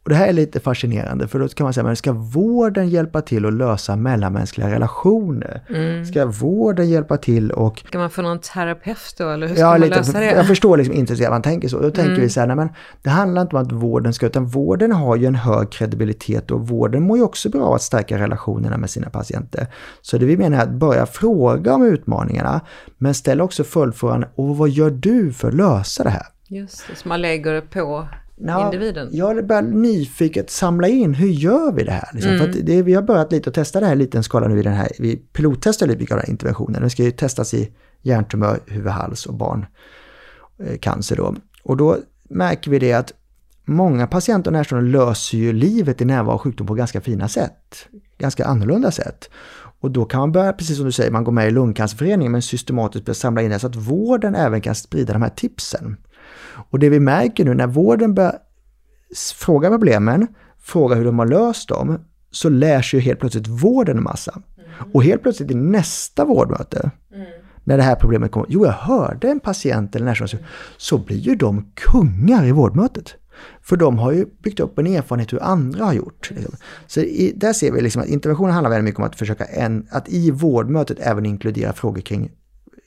[0.07, 3.23] Och det här är lite fascinerande för då kan man säga, men ska vården hjälpa
[3.23, 5.63] till att lösa mellanmänskliga relationer?
[5.69, 6.05] Mm.
[6.05, 9.71] Ska vården hjälpa till och Ska man få någon terapeut då, eller hur ska Ja,
[9.71, 10.25] man lite, lösa det?
[10.33, 11.81] jag förstår liksom inte hur man tänker så.
[11.81, 12.21] Då tänker Mm.
[12.23, 12.69] vi så här, nej men
[13.03, 16.69] det handlar inte om att vården ska, utan vården har ju en hög kredibilitet och
[16.69, 19.67] vården mår ju också bra av att stärka relationerna med sina patienter.
[20.03, 22.61] Så det vi menar är att börja fråga om utmaningarna,
[22.99, 26.27] men ställ också följdfrågan, och vad gör du för att lösa det här?
[26.49, 29.09] Just det, så man lägger det på Ja, individen.
[29.13, 32.09] Jag börjar nyfiket samla in, hur gör vi det här?
[32.13, 32.33] Liksom?
[32.33, 32.53] Mm.
[32.53, 34.63] För det, vi har börjat lite att testa det här i liten skala nu i
[34.63, 36.81] den här, vi pilottestar lite av den här interventionen.
[36.81, 37.73] Den ska ju testas i
[38.03, 41.35] hjärntumör, huvud, hals och barncancer då.
[41.63, 41.97] Och då
[42.29, 43.13] märker vi det att
[43.65, 47.89] många patienter och närstående löser ju livet i närvaro och sjukdom på ganska fina sätt.
[48.19, 49.31] Ganska annorlunda sätt.
[49.81, 52.43] Och då kan man börja, precis som du säger, man går med i Lungcancerföreningen men
[52.43, 55.97] systematiskt börja samla in det så att vården även kan sprida de här tipsen.
[56.71, 58.39] Och det vi märker nu när vården börjar
[59.35, 60.27] fråga problemen,
[60.59, 61.99] fråga hur de har löst dem,
[62.31, 64.43] så lär sig ju helt plötsligt vården en massa.
[64.93, 66.91] Och helt plötsligt i nästa vårdmöte,
[67.65, 70.39] när det här problemet kommer, jo jag hörde en patient eller närstående,
[70.77, 73.15] så blir ju de kungar i vårdmötet.
[73.63, 76.31] För de har ju byggt upp en erfarenhet hur andra har gjort.
[76.31, 76.55] Liksom.
[76.87, 79.87] Så i, där ser vi liksom att interventionen handlar väldigt mycket om att försöka en,
[79.91, 82.31] att i vårdmötet även inkludera frågor kring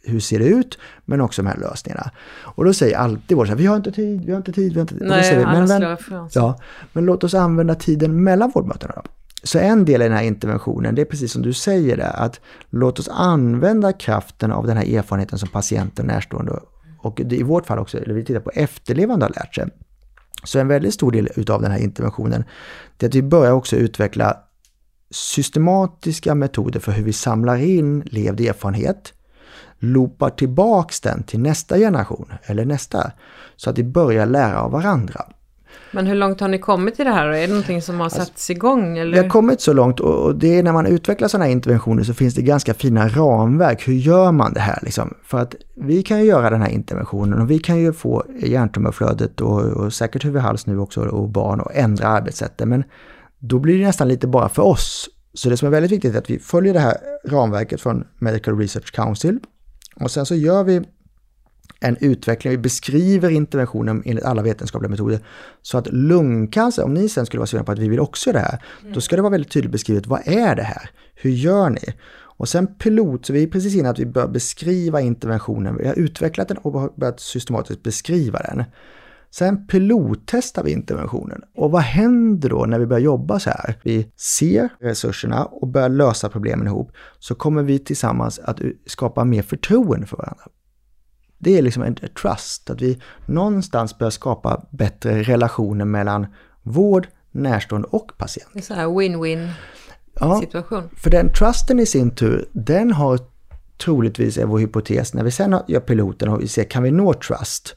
[0.10, 2.12] hur ser det ut, men också de här lösningarna.
[2.42, 4.74] Och då säger alltid vården så här, vi har inte tid, vi har inte tid,
[4.74, 5.02] vi har inte tid.
[5.02, 5.98] Och då Nej, säger vi, men, men,
[6.34, 6.60] ja,
[6.94, 9.04] men låt oss använda tiden mellan vårdmötena då.
[9.44, 12.40] Så en del i den här interventionen, det är precis som du säger där, att
[12.70, 16.60] låt oss använda kraften av den här erfarenheten som patienten närstående
[17.02, 19.68] och det, i vårt fall också, eller vi tittar på efterlevande har lärt sig.
[20.44, 22.44] Så en väldigt stor del utav den här interventionen,
[22.98, 24.38] det är att vi börjar också utveckla
[25.12, 29.14] systematiska metoder för hur vi samlar in levd erfarenhet,
[29.80, 33.12] loopar tillbaks den till nästa generation eller nästa,
[33.56, 35.26] så att vi börjar lära av varandra.
[35.92, 37.28] Men hur långt har ni kommit i det här?
[37.28, 38.98] Är det någonting som har satts igång?
[38.98, 39.12] Eller?
[39.12, 42.04] Vi har kommit så långt och och det är när man utvecklar sådana här interventioner
[42.04, 43.88] så finns det ganska fina ramverk.
[43.88, 45.14] Hur gör man det här liksom?
[45.24, 49.42] För att vi kan ju göra den här interventionen och vi kan ju få hjärntumörflödet
[49.42, 52.68] och, och säkert huvudhals nu också och barn och ändra arbetssättet.
[52.68, 52.84] Men
[53.40, 55.10] då blir det nästan lite bara för oss.
[55.34, 58.58] Så det som är väldigt viktigt är att vi följer det här ramverket från Medical
[58.58, 59.40] Research Council
[60.00, 60.82] och sen så gör vi
[61.80, 65.20] en utveckling, vi beskriver interventionen enligt alla vetenskapliga metoder.
[65.62, 68.40] Så att lungcancer, om ni sen skulle vara sugna på att vi vill också göra
[68.40, 70.90] det här, då ska det vara väldigt tydligt beskrivet, vad är det här?
[71.16, 71.94] Hur gör ni?
[72.40, 76.00] Och sen pilot, så vi är precis innan att vi börjar beskriva interventionen, vi har
[76.00, 78.64] utvecklat den och börjat systematiskt beskriva den.
[79.32, 81.42] Sen pilottestar vi interventionen.
[81.56, 83.76] Och vad händer då när vi börjar jobba så här?
[83.84, 86.92] Vi ser resurserna och börjar lösa problemen ihop.
[87.20, 90.44] Så kommer vi tillsammans att skapa mer förtroende för varandra.
[91.38, 96.28] Det är liksom en trust, att vi någonstans börjar skapa bättre relationer mellan
[96.64, 98.50] vård, närstående och patient.
[98.54, 99.50] Det är så här win-win
[100.20, 100.84] Ja, situation.
[100.96, 103.20] för den trusten i sin tur, den har
[103.78, 107.14] troligtvis, är vår hypotes, när vi sen gör piloten och vi ser, kan vi nå
[107.14, 107.76] trust?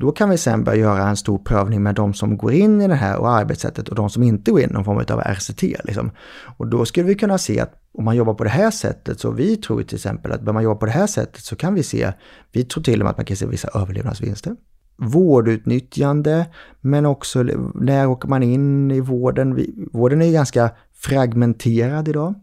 [0.00, 2.88] Då kan vi sen börja göra en stor prövning med de som går in i
[2.88, 5.62] det här och arbetssättet och de som inte går in, någon form av RCT.
[5.62, 6.10] Liksom.
[6.56, 9.30] Och då skulle vi kunna se att om man jobbar på det här sättet, så
[9.30, 11.82] vi tror till exempel att om man jobbar på det här sättet så kan vi
[11.82, 12.12] se,
[12.52, 14.56] vi tror till och med att man kan se vissa överlevnadsvinster.
[14.96, 16.46] Vårdutnyttjande,
[16.80, 17.42] men också
[17.74, 19.66] när åker man in i vården?
[19.92, 22.34] Vården är ganska fragmenterad idag.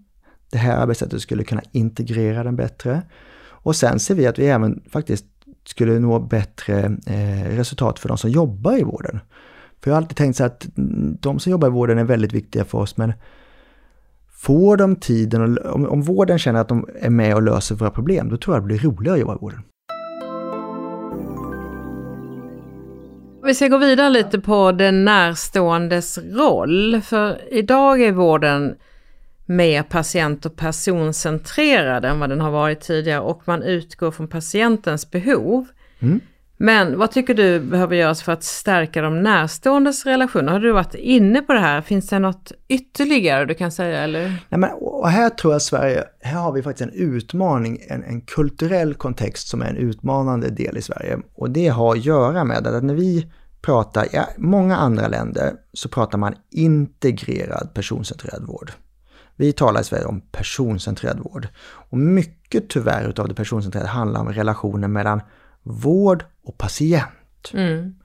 [0.52, 3.02] Det här arbetssättet skulle kunna integrera den bättre.
[3.48, 5.26] Och sen ser vi att vi även faktiskt
[5.70, 9.20] skulle nå bättre eh, resultat för de som jobbar i vården.
[9.82, 10.68] För jag har alltid tänkt så att
[11.20, 13.14] de som jobbar i vården är väldigt viktiga för oss, men
[14.32, 17.92] får de tiden, och, om, om vården känner att de är med och löser våra
[17.92, 19.62] problem, då tror jag det blir roligare att jobba i vården.
[23.44, 28.76] Vi ska gå vidare lite på den närståendes roll, för idag är vården
[29.48, 35.12] mer patient och personcentrerad än vad den har varit tidigare och man utgår från patientens
[35.12, 35.66] behov.
[36.00, 36.20] Mm.
[36.60, 40.52] Men vad tycker du behöver göras för att stärka de närståendes relationer?
[40.52, 41.82] Har du varit inne på det här?
[41.82, 44.00] Finns det något ytterligare du kan säga?
[44.00, 44.28] Eller?
[44.50, 48.22] Nej, men, och här tror jag Sverige, här har vi faktiskt en utmaning, en, en
[48.22, 51.18] kulturell kontext som är en utmanande del i Sverige.
[51.36, 53.32] Och det har att göra med att när vi
[53.62, 58.72] pratar, i många andra länder så pratar man integrerad personcentrerad vård.
[59.38, 61.48] Vi talar i Sverige om personcentrerad vård.
[61.64, 65.22] Och mycket tyvärr utav det personcentrerade handlar om relationen mellan
[65.64, 67.52] vård och patient.
[67.54, 67.96] Mm.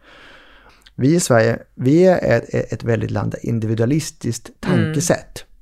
[0.95, 5.45] Vi i Sverige, vi är ett, ett väldigt land individualistiskt tankesätt.
[5.45, 5.53] Mm.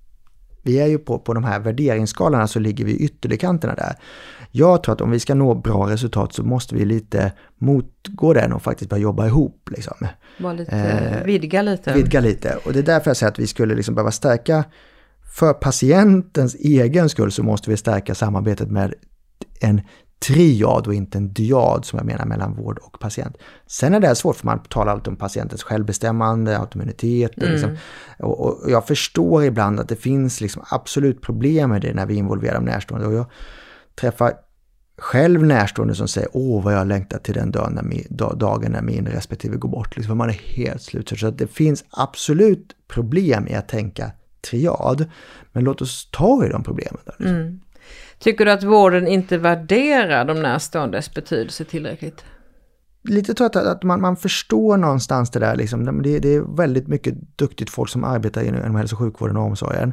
[0.62, 3.94] Vi är ju på, på de här värderingsskalorna så ligger vi i ytterlighetskanterna där.
[4.50, 8.52] Jag tror att om vi ska nå bra resultat så måste vi lite motgå den
[8.52, 9.68] och faktiskt börja jobba ihop.
[9.70, 10.06] Liksom.
[10.56, 11.92] Lite, eh, vidga lite.
[11.92, 12.58] Vidga lite.
[12.64, 14.64] Och det är därför jag säger att vi skulle liksom behöva stärka,
[15.30, 18.94] för patientens egen skull så måste vi stärka samarbetet med
[19.60, 19.80] en
[20.26, 23.36] triad och inte en diad som jag menar mellan vård och patient.
[23.66, 27.36] Sen är det svårt för man talar alltid om patientens självbestämmande, autoimmunitet.
[27.36, 27.52] Mm.
[27.52, 27.76] Liksom.
[28.18, 32.14] Och, och, jag förstår ibland att det finns liksom absolut problem med det när vi
[32.14, 33.06] involverar de närstående.
[33.06, 33.26] Och jag
[34.00, 34.32] träffar
[34.98, 38.82] själv närstående som säger åh vad jag längtar till den dagen när min, dagen när
[38.82, 39.96] min respektive går bort.
[39.96, 41.08] Liksom, man är helt slut.
[41.08, 45.10] Så det finns absolut problem i att tänka triad.
[45.52, 47.00] Men låt oss ta i de problemen.
[47.04, 47.36] Då, liksom.
[47.36, 47.60] mm.
[48.18, 52.24] Tycker du att vården inte värderar de närståendes betydelse tillräckligt?
[53.02, 55.56] Lite tror jag att man, man förstår någonstans det där.
[55.56, 56.02] Liksom.
[56.02, 59.92] Det, det är väldigt mycket duktigt folk som arbetar inom hälso och sjukvården och omsorgen.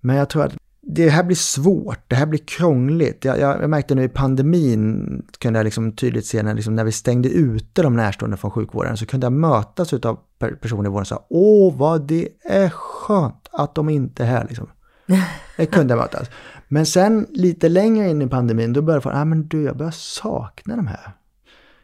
[0.00, 3.24] Men jag tror att det här blir svårt, det här blir krångligt.
[3.24, 6.84] Jag, jag, jag märkte nu i pandemin, kunde jag liksom tydligt se när, liksom, när
[6.84, 10.18] vi stängde ute de närstående från sjukvården, så kunde jag mötas av
[10.60, 14.46] personer i vården som sa Åh, vad det är skönt att de inte är här.
[14.48, 14.68] Liksom.
[15.56, 16.30] Det kunde jag mötas.
[16.68, 19.76] Men sen lite längre in i pandemin, då började jag få, ah, men du, jag
[19.76, 21.12] börjar sakna de här.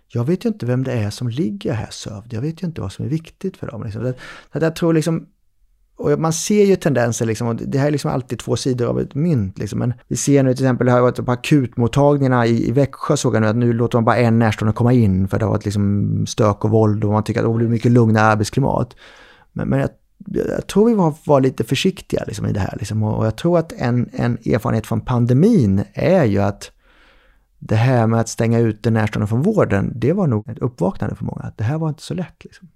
[0.09, 2.33] Jag vet ju inte vem det är som ligger här sövd.
[2.33, 3.83] Jag vet ju inte vad som är viktigt för dem.
[3.83, 4.15] Liksom.
[4.53, 5.27] Så jag tror liksom,
[5.99, 9.01] och man ser ju tendenser, liksom, och det här är liksom alltid två sidor av
[9.01, 9.59] ett mynt.
[9.59, 9.79] Liksom.
[9.79, 13.35] Men vi ser nu till exempel, det har varit på akutmottagningarna i, i Växjö såg
[13.35, 15.65] jag nu att nu låter man bara en närstående komma in för det har varit
[15.65, 18.97] liksom stök och våld och man tycker att det blir mycket lugnare arbetsklimat.
[19.53, 19.89] Men, men jag
[20.35, 22.77] jag tror vi var, var lite försiktiga liksom, i det här.
[22.79, 23.03] Liksom.
[23.03, 26.71] Och jag tror att en, en erfarenhet från pandemin är ju att
[27.59, 31.17] det här med att stänga ut den närstående från vården, det var nog ett uppvaknande
[31.17, 31.43] för många.
[31.43, 32.45] Att det här var inte så lätt.
[32.45, 32.69] Liksom.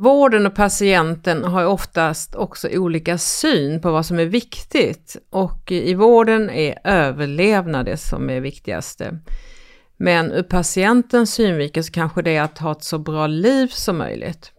[0.00, 5.94] Vården och patienten har oftast också olika syn på vad som är viktigt och i
[5.94, 9.18] vården är överlevnad det som är viktigaste.
[9.96, 13.98] Men ur patientens synvinkel så kanske det är att ha ett så bra liv som
[13.98, 14.52] möjligt.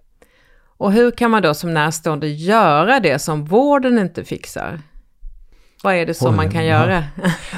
[0.77, 4.81] Och hur kan man då som närstående göra det som vården inte fixar?
[5.83, 6.79] Vad är det som Oj, man kan ja.
[6.79, 7.03] göra?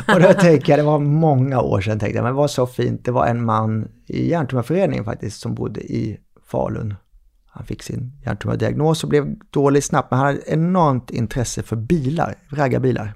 [0.14, 2.68] och då tänker jag, det var många år sedan, tänkte jag, men det var så
[2.68, 3.06] fint.
[3.06, 6.20] Det var en man i Hjärntumörföreningen faktiskt som bodde i
[6.52, 6.96] Falun.
[7.56, 12.36] Han fick sin hjärntumördiagnos och blev dålig snabbt, men han hade enormt intresse för bilar,
[12.50, 13.14] raggarbilar.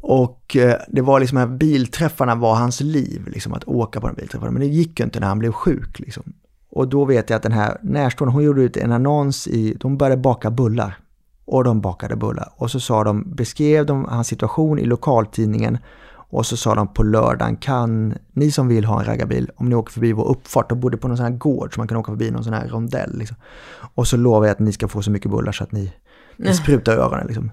[0.00, 4.16] Och eh, det var liksom här bilträffarna var hans liv, liksom att åka på de
[4.16, 4.52] bilträffarna.
[4.52, 5.98] Men det gick ju inte när han blev sjuk.
[5.98, 6.32] Liksom.
[6.70, 9.96] Och då vet jag att den här närstående, hon gjorde ut en annons i, de
[9.96, 10.98] började baka bullar.
[11.44, 12.52] Och de bakade bullar.
[12.56, 15.78] Och så sa de, beskrev de hans situation i lokaltidningen.
[16.36, 19.74] Och så sa de på lördagen, kan ni som vill ha en raggarbil, om ni
[19.74, 22.12] åker förbi vår uppfart, de bodde på någon sån här gård så man kan åka
[22.12, 23.18] förbi någon sån här rondell.
[23.18, 23.36] Liksom.
[23.94, 25.92] Och så lovar jag att ni ska få så mycket bullar så att ni,
[26.36, 27.26] ni sprutar öronen.
[27.26, 27.50] Liksom.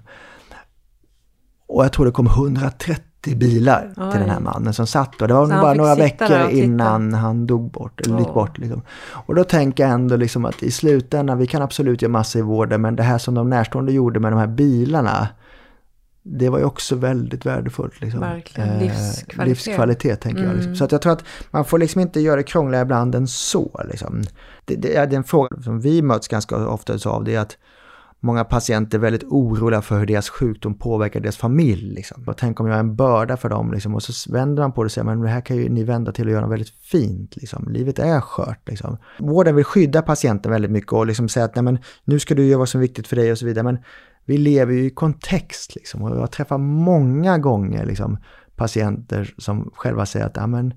[1.66, 4.10] Och jag tror det kom 130 bilar Oj.
[4.10, 7.70] till den här mannen som satt och det var bara några veckor innan han dog
[7.70, 8.58] bort, eller gick bort.
[8.58, 8.82] Liksom.
[9.10, 12.42] Och då tänker jag ändå liksom att i slutändan, vi kan absolut göra massor i
[12.42, 15.28] vården, men det här som de närstående gjorde med de här bilarna,
[16.26, 18.00] det var ju också väldigt värdefullt.
[18.00, 18.20] Liksom.
[18.20, 19.48] Verkligen, eh, livskvalitet.
[19.48, 20.50] livskvalitet tänker mm.
[20.50, 20.54] jag.
[20.54, 20.68] Liksom.
[20.68, 20.76] Mm.
[20.76, 23.82] Så att jag tror att man får liksom inte göra det krångligare ibland än så.
[23.90, 24.22] Liksom.
[24.64, 27.56] Det, det, är en fråga som vi möts ganska ofta av, det är att
[28.24, 31.94] Många patienter är väldigt oroliga för hur deras sjukdom påverkar deras familj.
[31.94, 32.24] Liksom.
[32.26, 33.72] Och tänk om jag är en börda för dem.
[33.72, 33.94] Liksom.
[33.94, 36.12] Och så vänder man på det och säger, men det här kan ju ni vända
[36.12, 37.36] till att göra något väldigt fint.
[37.36, 37.68] Liksom.
[37.68, 38.68] Livet är skört.
[38.68, 38.96] Liksom.
[39.18, 42.46] Vården vill skydda patienten väldigt mycket och liksom säga att Nej, men, nu ska du
[42.46, 43.64] göra vad som är viktigt för dig och så vidare.
[43.64, 43.78] Men
[44.24, 45.74] vi lever ju i kontext.
[45.74, 46.02] Liksom.
[46.02, 48.18] Och jag träffar många gånger liksom,
[48.56, 50.74] patienter som själva säger att men,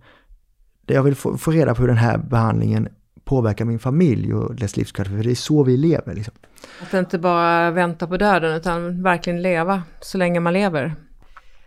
[0.86, 2.90] jag vill få, få reda på hur den här behandlingen
[3.24, 5.18] påverka min familj och dess livskvalitet.
[5.18, 6.14] För det är så vi lever.
[6.14, 6.34] Liksom.
[6.82, 10.96] Att inte bara vänta på döden utan verkligen leva så länge man lever.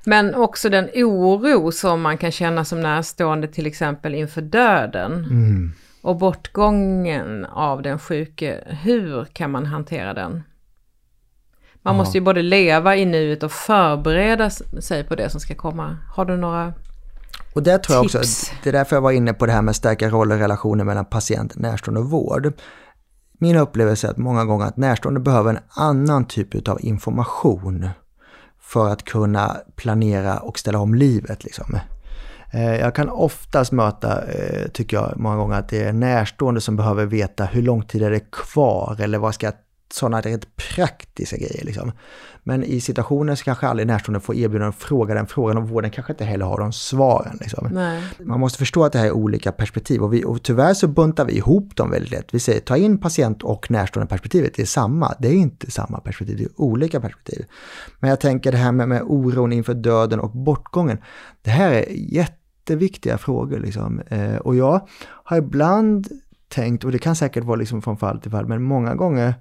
[0.05, 5.13] Men också den oro som man kan känna som närstående till exempel inför döden.
[5.13, 5.73] Mm.
[6.03, 10.43] Och bortgången av den sjuke, hur kan man hantera den?
[11.83, 15.97] Man måste ju både leva i nuet och förbereda sig på det som ska komma.
[16.15, 16.73] Har du några
[17.55, 18.15] och där tror tips?
[18.15, 20.41] jag också, det är därför jag var inne på det här med stärka roller och
[20.41, 22.53] relationer mellan patient, närstående och vård.
[23.39, 27.89] Min upplevelse är att många gånger att närstående behöver en annan typ av information
[28.61, 31.45] för att kunna planera och ställa om livet.
[31.45, 31.79] Liksom.
[32.53, 36.77] Eh, jag kan oftast möta, eh, tycker jag, många gånger att det är närstående som
[36.77, 39.55] behöver veta hur lång tid är det kvar eller vad ska jag
[39.93, 41.65] sådana rent praktiska grejer.
[41.65, 41.93] Liksom.
[42.43, 45.91] Men i situationer så kanske aldrig närstående får erbjudande att fråga den frågan och vården
[45.91, 47.39] kanske inte heller har de svaren.
[47.41, 47.93] Liksom.
[48.19, 51.25] Man måste förstå att det här är olika perspektiv och, vi, och tyvärr så buntar
[51.25, 52.35] vi ihop dem väldigt lätt.
[52.35, 55.15] Vi säger ta in patient och närstående perspektivet, det är samma.
[55.19, 57.45] Det är inte samma perspektiv, det är olika perspektiv.
[57.99, 60.99] Men jag tänker det här med, med oron inför döden och bortgången.
[61.43, 63.59] Det här är jätteviktiga frågor.
[63.59, 64.01] Liksom.
[64.01, 64.89] Eh, och jag
[65.25, 66.09] har ibland
[66.49, 69.35] tänkt, och det kan säkert vara liksom från fall till fall, men många gånger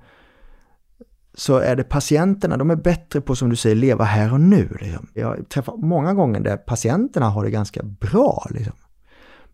[1.39, 4.77] så är det patienterna, de är bättre på som du säger, leva här och nu.
[4.81, 5.07] Liksom.
[5.13, 8.47] Jag träffar många gånger där patienterna har det ganska bra.
[8.49, 8.73] Liksom.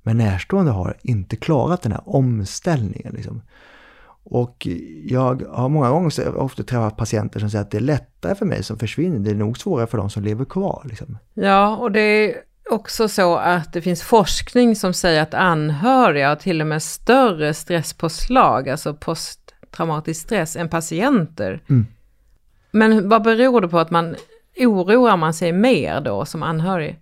[0.04, 3.14] Men närstående har inte klarat den här omställningen.
[3.14, 3.42] Liksom.
[4.24, 4.68] Och
[5.04, 8.64] jag har många gånger ofta träffat patienter som säger att det är lättare för mig
[8.64, 10.82] som försvinner, det är nog svårare för de som lever kvar.
[10.86, 11.18] Liksom.
[11.34, 12.36] Ja, och det är
[12.72, 17.54] också så att det finns forskning som säger att anhöriga har till och med större
[17.54, 19.45] stresspåslag, alltså post
[19.76, 21.64] traumatisk stress än patienter.
[21.70, 21.86] Mm.
[22.72, 24.16] Men vad beror det på att man
[24.58, 27.00] oroar man sig mer då som anhörig?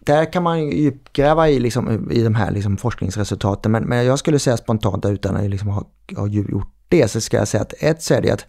[0.00, 4.18] Där kan man ju gräva i, liksom, i de här liksom, forskningsresultaten men, men jag
[4.18, 7.74] skulle säga spontant utan att liksom ha, ha gjort det så ska jag säga att
[7.78, 8.46] ett så är det att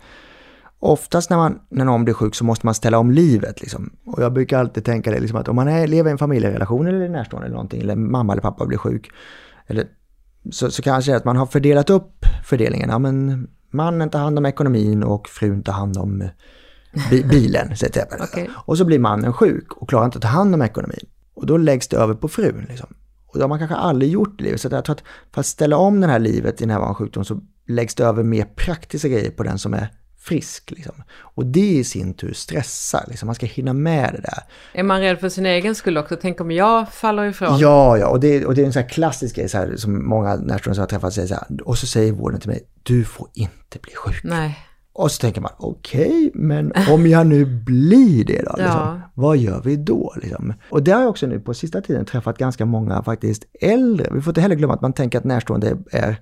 [0.80, 3.62] oftast när, man, när någon blir sjuk så måste man ställa om livet.
[3.62, 3.94] Liksom.
[4.06, 6.88] Och jag brukar alltid tänka det liksom, att om man är, lever i en familjerelation
[6.88, 9.12] eller närstående eller någonting eller mamma eller pappa blir sjuk
[9.68, 9.88] eller
[10.52, 12.90] så, så kanske det är att man har fördelat upp fördelningen.
[12.90, 16.30] Ja, men mannen tar hand om ekonomin och frun tar hand om
[17.10, 17.76] bi bilen.
[17.76, 17.86] Så
[18.24, 18.48] okay.
[18.54, 21.06] Och så blir mannen sjuk och klarar inte att ta hand om ekonomin.
[21.34, 22.66] Och då läggs det över på frun.
[22.70, 22.88] Liksom.
[23.28, 24.62] Och det har man kanske aldrig gjort i livet.
[24.62, 27.26] Så jag tror att för att ställa om det här livet i den här sjukdom
[27.26, 29.88] så läggs det över mer praktiska grejer på den som är
[30.22, 30.72] frisk.
[30.72, 31.04] Liksom.
[31.14, 33.26] Och det i sin tur stressar, liksom.
[33.26, 34.44] man ska hinna med det där.
[34.74, 36.18] Är man rädd för sin egen skull också?
[36.22, 37.60] Tänk om jag faller ifrån?
[37.60, 40.10] Ja, ja, och det, och det är en sån här klassisk grej så här, som
[40.10, 43.04] många närstående som har träffat säger så här, och så säger vården till mig, du
[43.04, 44.24] får inte bli sjuk.
[44.24, 44.68] Nej.
[44.94, 49.02] Och så tänker man, okej, okay, men om jag nu blir det då, liksom, ja.
[49.14, 50.14] vad gör vi då?
[50.22, 50.54] Liksom?
[50.70, 54.08] Och det har jag också nu på sista tiden träffat ganska många faktiskt äldre.
[54.12, 56.22] Vi får inte heller glömma att man tänker att närstående är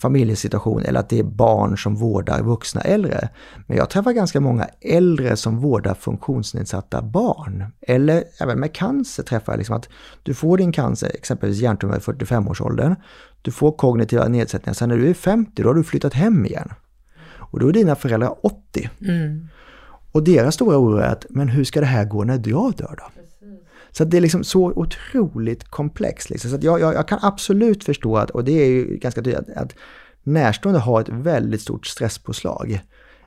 [0.00, 3.28] familjesituation eller att det är barn som vårdar vuxna äldre.
[3.66, 7.64] Men jag träffar ganska många äldre som vårdar funktionsnedsatta barn.
[7.80, 9.88] Eller även med cancer träffar jag liksom att
[10.22, 12.96] du får din cancer, exempelvis hjärntumör i 45-årsåldern.
[13.42, 16.68] Du får kognitiva nedsättningar, sen när du är 50 då har du flyttat hem igen.
[17.52, 18.90] Och då är dina föräldrar 80.
[19.00, 19.48] Mm.
[20.12, 22.96] Och deras stora oro är att, men hur ska det här gå när jag dör
[22.98, 23.21] då?
[23.92, 26.30] Så det är liksom så otroligt komplext.
[26.30, 26.50] Liksom.
[26.50, 29.56] Så jag, jag, jag, kan absolut förstå att, och det är ju ganska tydligt, att,
[29.56, 29.74] att
[30.22, 32.80] närstående har ett väldigt stort stresspåslag.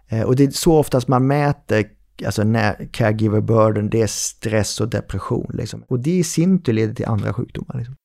[0.07, 1.85] Eh, och det är så oftast man mäter
[2.25, 5.51] alltså när caregiver burden, det är stress och depression.
[5.53, 5.83] Liksom.
[5.87, 7.77] Och det i sin tur leder till andra sjukdomar.
[7.77, 7.95] Liksom.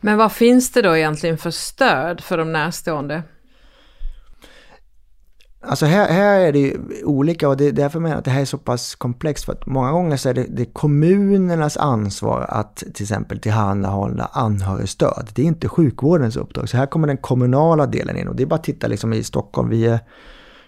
[0.00, 3.22] Men vad finns det då egentligen för stöd för de närstående?
[5.68, 6.74] Alltså här, här är det
[7.04, 9.44] olika och det är därför jag menar att det här är så pass komplext.
[9.44, 14.30] För att många gånger så är det, det är kommunernas ansvar att till exempel tillhandahålla
[14.32, 15.30] anhörigstöd.
[15.34, 16.68] Det är inte sjukvårdens uppdrag.
[16.68, 19.22] Så här kommer den kommunala delen in och det är bara att titta liksom i
[19.22, 19.68] Stockholm.
[19.68, 19.98] Vi är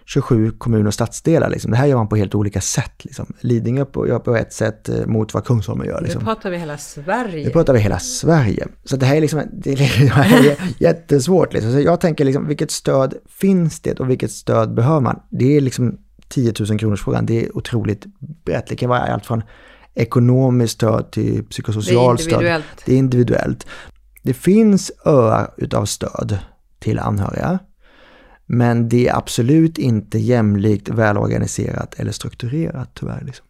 [0.09, 1.51] 27 kommuner och stadsdelar.
[1.51, 1.71] Liksom.
[1.71, 3.05] Det här gör man på helt olika sätt.
[3.05, 3.35] Liksom.
[3.41, 6.01] Lidingö gör på ett sätt eh, mot vad Kungsholmen gör.
[6.01, 6.19] Liksom.
[6.19, 7.45] Nu pratar vi hela Sverige.
[7.45, 8.67] Nu pratar vi hela Sverige.
[8.85, 11.53] Så det här är, liksom, det är jättesvårt.
[11.53, 11.73] Liksom.
[11.73, 15.21] Så jag tänker, liksom, vilket stöd finns det och vilket stöd behöver man?
[15.31, 17.27] Det är liksom 10 000 kronors frågan.
[17.27, 18.05] Det är otroligt
[18.45, 18.67] brett.
[18.67, 19.43] Det kan vara allt från
[19.95, 22.63] ekonomiskt stöd till psykosocialt stöd.
[22.85, 23.67] Det är individuellt.
[24.23, 26.39] Det finns öar utav stöd
[26.79, 27.59] till anhöriga.
[28.51, 33.23] Men det är absolut inte jämlikt, välorganiserat eller strukturerat tyvärr.
[33.25, 33.47] Liksom.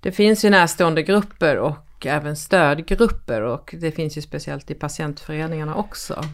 [0.00, 5.74] Det finns ju närstående grupper och även stödgrupper och det finns ju speciellt i patientföreningarna
[5.74, 6.24] också.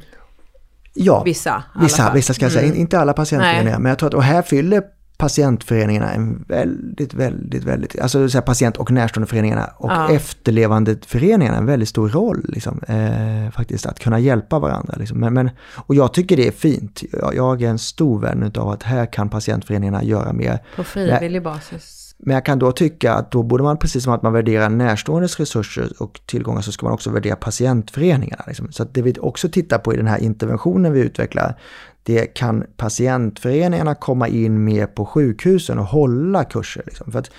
[0.94, 2.66] Ja, vissa, vissa, vissa ska jag säga.
[2.66, 2.78] Mm.
[2.78, 4.82] Inte alla patientföreningar, men jag tror att och här fyller
[5.16, 10.10] patientföreningarna en väldigt, väldigt, väldigt, alltså så patient och närståendeföreningarna och ja.
[10.10, 14.94] efterlevandeföreningarna en väldigt stor roll liksom, eh, faktiskt att kunna hjälpa varandra.
[14.98, 15.20] Liksom.
[15.20, 17.02] Men, men, och jag tycker det är fint.
[17.12, 20.58] Jag, jag är en stor vän av att här kan patientföreningarna göra mer.
[20.76, 22.05] På frivillig basis?
[22.18, 25.40] Men jag kan då tycka att då borde man, precis som att man värderar närståendes
[25.40, 28.44] resurser och tillgångar, så ska man också värdera patientföreningarna.
[28.46, 28.72] Liksom.
[28.72, 31.58] Så att det vi också tittar på i den här interventionen vi utvecklar,
[32.02, 36.82] det kan patientföreningarna komma in mer på sjukhusen och hålla kurser.
[36.86, 37.12] Liksom.
[37.12, 37.30] För, att,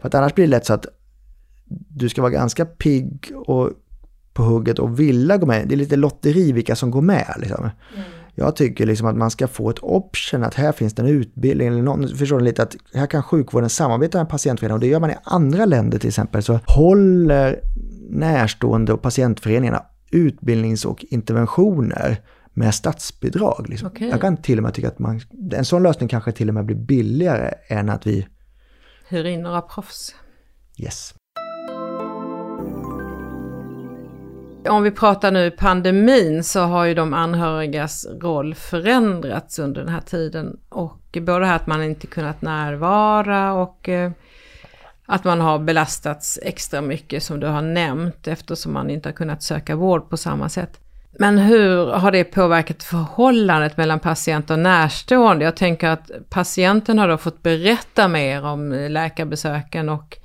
[0.00, 0.86] för att annars blir det lätt så att
[1.88, 3.70] du ska vara ganska pigg och
[4.32, 5.68] på hugget och vilja gå med.
[5.68, 7.34] Det är lite lotteri vilka som går med.
[7.38, 7.60] Liksom.
[7.60, 8.04] Mm.
[8.34, 11.68] Jag tycker liksom att man ska få ett option att här finns det en utbildning
[11.68, 15.00] eller någon, förstår ni lite att här kan sjukvården samarbeta med patientföreningar och det gör
[15.00, 16.42] man i andra länder till exempel.
[16.42, 17.60] Så håller
[18.10, 22.20] närstående och patientföreningarna utbildnings och interventioner
[22.52, 23.66] med statsbidrag.
[23.68, 23.88] Liksom.
[23.88, 24.08] Okay.
[24.08, 25.20] Jag kan till och med tycka att man,
[25.52, 28.26] en sån lösning kanske till och med blir billigare än att vi
[29.08, 30.14] hyr in några proffs.
[30.78, 31.14] Yes.
[34.68, 40.00] Om vi pratar nu pandemin så har ju de anhörigas roll förändrats under den här
[40.00, 40.56] tiden.
[40.68, 44.10] Och både det här att man inte kunnat närvara och eh,
[45.06, 49.42] att man har belastats extra mycket som du har nämnt eftersom man inte har kunnat
[49.42, 50.80] söka vård på samma sätt.
[51.18, 55.44] Men hur har det påverkat förhållandet mellan patient och närstående?
[55.44, 60.18] Jag tänker att patienten har då fått berätta mer om läkarbesöken och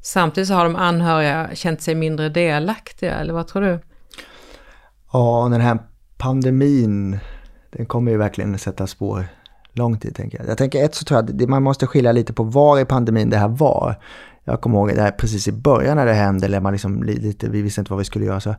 [0.00, 3.80] Samtidigt så har de anhöriga känt sig mindre delaktiga, eller vad tror du?
[5.12, 5.78] Ja, den här
[6.16, 7.18] pandemin,
[7.70, 9.28] den kommer ju verkligen sätta spår
[9.78, 10.48] lång tid tänker jag.
[10.48, 13.30] Jag tänker ett så tror jag att man måste skilja lite på var i pandemin
[13.30, 14.02] det här var.
[14.44, 17.48] Jag kommer ihåg det här precis i början när det hände, eller man liksom lite,
[17.48, 18.40] vi visste inte vad vi skulle göra.
[18.40, 18.54] Så,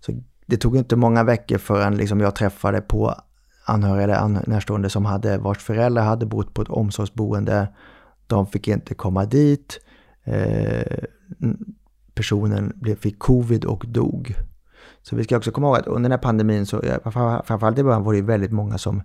[0.00, 0.12] så
[0.46, 3.14] det tog inte många veckor förrän liksom jag träffade på
[3.64, 7.68] anhöriga eller närstående som hade, vars föräldrar hade bott på ett omsorgsboende.
[8.26, 9.80] De fick inte komma dit.
[10.26, 10.98] Eh,
[12.14, 14.34] personen blev, fick covid och dog.
[15.02, 16.82] Så vi ska också komma ihåg att under den här pandemin så,
[17.44, 19.02] framförallt i början var det väldigt många som,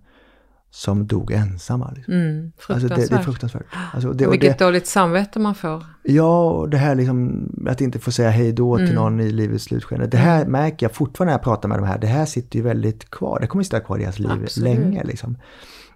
[0.70, 1.92] som dog ensamma.
[1.96, 2.14] Liksom.
[2.14, 2.92] Mm, fruktansvärt.
[2.92, 3.66] Alltså det, det, är fruktansvärt.
[3.94, 5.86] Alltså det, Vilket det, dåligt samvete man får.
[6.04, 8.96] Ja, och det här liksom, att inte få säga hej då till mm.
[8.96, 10.08] någon i livets slutskede.
[10.08, 10.52] Det här mm.
[10.52, 13.40] märker jag fortfarande när jag pratar med de här, det här sitter ju väldigt kvar.
[13.40, 14.80] Det kommer att sitta kvar i deras liv Absolut.
[14.80, 15.04] länge.
[15.04, 15.38] Liksom.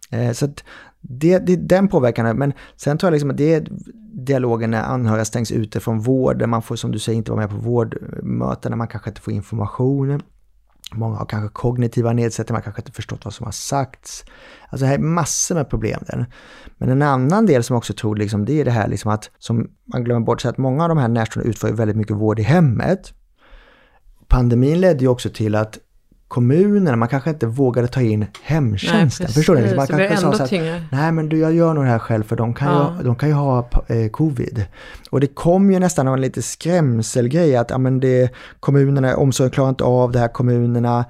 [0.09, 0.63] Eh, så att
[1.09, 3.67] det, det, den påverkan, men sen tror jag liksom att det är
[4.13, 7.49] dialogen när anhöriga stängs ute från vården, man får som du säger inte vara med
[7.49, 10.21] på vårdmöten, man kanske inte får information.
[10.93, 14.25] Många har kanske kognitiva nedsättningar, man kanske inte förstått vad som har sagts.
[14.69, 16.25] Alltså det här är massor med problem där.
[16.77, 19.31] Men en annan del som jag också tror, liksom, det är det här liksom att,
[19.37, 22.39] som man glömmer bort, så att många av de här närstående utför väldigt mycket vård
[22.39, 23.13] i hemmet.
[24.27, 25.79] Pandemin ledde ju också till att
[26.35, 29.25] kommunerna, man kanske inte vågade ta in hemtjänsten.
[29.25, 29.75] Nej, Förstår ni?
[29.75, 30.51] Man kanske sa så att,
[30.91, 32.95] nej men du jag gör nog det här själv för de kan, ja.
[32.97, 34.65] ju, de kan ju ha eh, covid.
[35.09, 39.69] Och det kom ju nästan en lite skrämselgrej att ja, men det, kommunerna, omsorgen klarar
[39.69, 41.05] inte av det här, kommunerna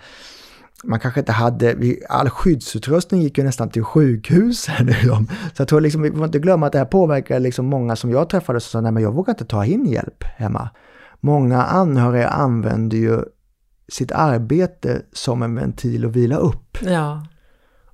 [0.84, 1.76] man kanske inte hade,
[2.10, 4.86] all skyddsutrustning gick ju nästan till sjukhusen.
[4.86, 5.28] Liksom.
[5.28, 8.12] Så jag tror liksom, vi får inte glömma att det här påverkar liksom många som
[8.12, 10.70] jag träffade som sa, nej men jag vågar inte ta in hjälp hemma.
[11.20, 13.22] Många anhöriga använder ju
[13.88, 16.78] sitt arbete som en ventil att vila upp.
[16.82, 17.28] Ja.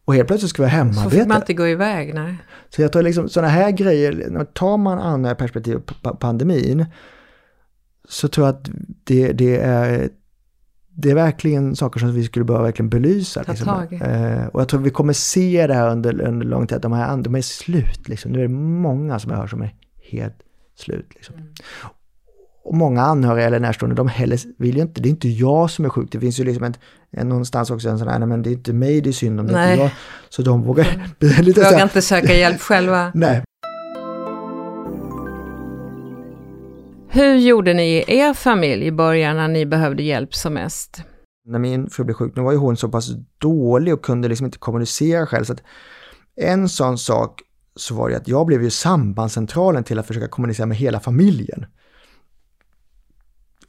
[0.05, 1.03] Och helt plötsligt ska vi ha hemarbete.
[1.03, 2.35] Så får man inte gå iväg, nej.
[2.69, 6.85] Så jag tror liksom sådana här grejer, tar man andra perspektiv på pandemin,
[8.09, 8.69] så tror jag att
[9.03, 10.09] det, det är
[10.93, 13.43] det är verkligen saker som vi skulle behöva verkligen belysa.
[13.47, 13.87] Liksom.
[14.01, 16.91] Eh, och jag tror vi kommer se det här under, under lång tid, att de
[16.91, 18.07] här de är slut.
[18.07, 18.31] Liksom.
[18.31, 19.75] Nu är det många som jag hör som är
[20.11, 20.41] helt
[20.75, 21.11] slut.
[21.15, 21.35] Liksom.
[21.35, 21.47] Mm
[22.63, 25.85] och många anhöriga eller närstående, de heller vill ju inte, det är inte jag som
[25.85, 26.11] är sjuk.
[26.11, 26.73] Det finns ju liksom
[27.11, 29.39] en, någonstans också en sån här, nej men det är inte mig det är synd
[29.39, 29.91] om, det är inte jag.
[30.29, 30.85] Så de vågar...
[31.41, 33.11] lite vågar inte söka hjälp själva.
[33.15, 33.43] nej.
[37.13, 41.03] Hur gjorde ni i er familj i början när ni behövde hjälp som mest?
[41.45, 44.45] När min fru blev sjuk, nu var ju hon så pass dålig och kunde liksom
[44.45, 45.43] inte kommunicera själv.
[45.43, 45.63] Så att
[46.35, 47.41] en sån sak
[47.75, 51.65] så var det att jag blev ju sambandscentralen till att försöka kommunicera med hela familjen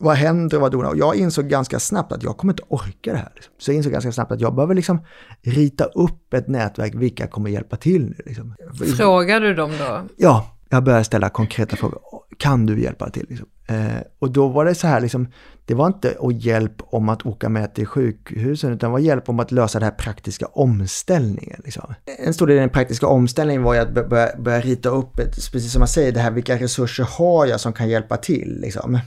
[0.03, 0.91] vad händer och vad donar?
[0.91, 3.33] Och jag insåg ganska snabbt att jag kommer inte orka det här.
[3.35, 3.55] Liksom.
[3.59, 5.05] Så jag insåg ganska snabbt att jag behöver liksom
[5.43, 8.17] rita upp ett nätverk, vilka kommer hjälpa till nu?
[8.27, 8.55] Liksom.
[8.97, 10.01] Frågar du dem då?
[10.17, 12.01] Ja, jag började ställa konkreta frågor.
[12.39, 13.27] Kan du hjälpa till?
[13.29, 13.49] Liksom.
[13.67, 15.29] Eh, och då var det så här, liksom,
[15.67, 19.29] det var inte att hjälp om att åka med till sjukhusen, utan det var hjälp
[19.29, 21.61] om att lösa den här praktiska omställningen.
[21.65, 21.95] Liksom.
[22.19, 25.35] En stor del i den praktiska omställningen var ju att börja, börja rita upp, ett,
[25.53, 28.59] precis som man säger, det här, vilka resurser har jag som kan hjälpa till?
[28.61, 28.99] Liksom.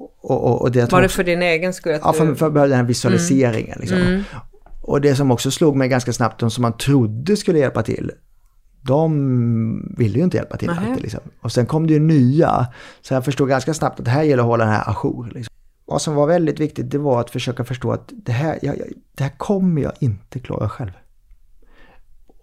[0.00, 1.98] Och, och, och det var det för din egen skull?
[2.02, 3.66] Ja, för, för den här visualiseringen.
[3.66, 3.80] Mm.
[3.80, 3.98] Liksom.
[3.98, 4.22] Mm.
[4.82, 8.12] Och det som också slog mig ganska snabbt, de som man trodde skulle hjälpa till,
[8.82, 11.02] de ville ju inte hjälpa till alltid.
[11.02, 11.20] Liksom.
[11.40, 12.66] Och sen kom det ju nya.
[13.00, 15.30] Så jag förstod ganska snabbt att det här gäller att hålla den här ajour.
[15.34, 15.54] Liksom.
[15.86, 18.86] Vad som var väldigt viktigt det var att försöka förstå att det här, jag, jag,
[19.16, 20.90] det här kommer jag inte klara själv.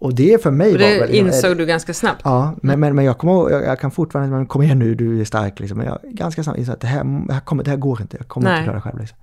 [0.00, 1.14] Och det för mig och det var väl...
[1.14, 2.20] insåg du ganska snabbt?
[2.24, 5.20] Ja, men, men, men jag, kommer, jag, jag kan fortfarande, men kom igen nu, du
[5.20, 5.78] är stark liksom.
[5.78, 8.16] Men jag ganska snabbt insåg att det här, det här, kommer, det här går inte,
[8.16, 8.58] jag kommer Nej.
[8.58, 8.98] inte klara det själv.
[9.00, 9.18] Liksom.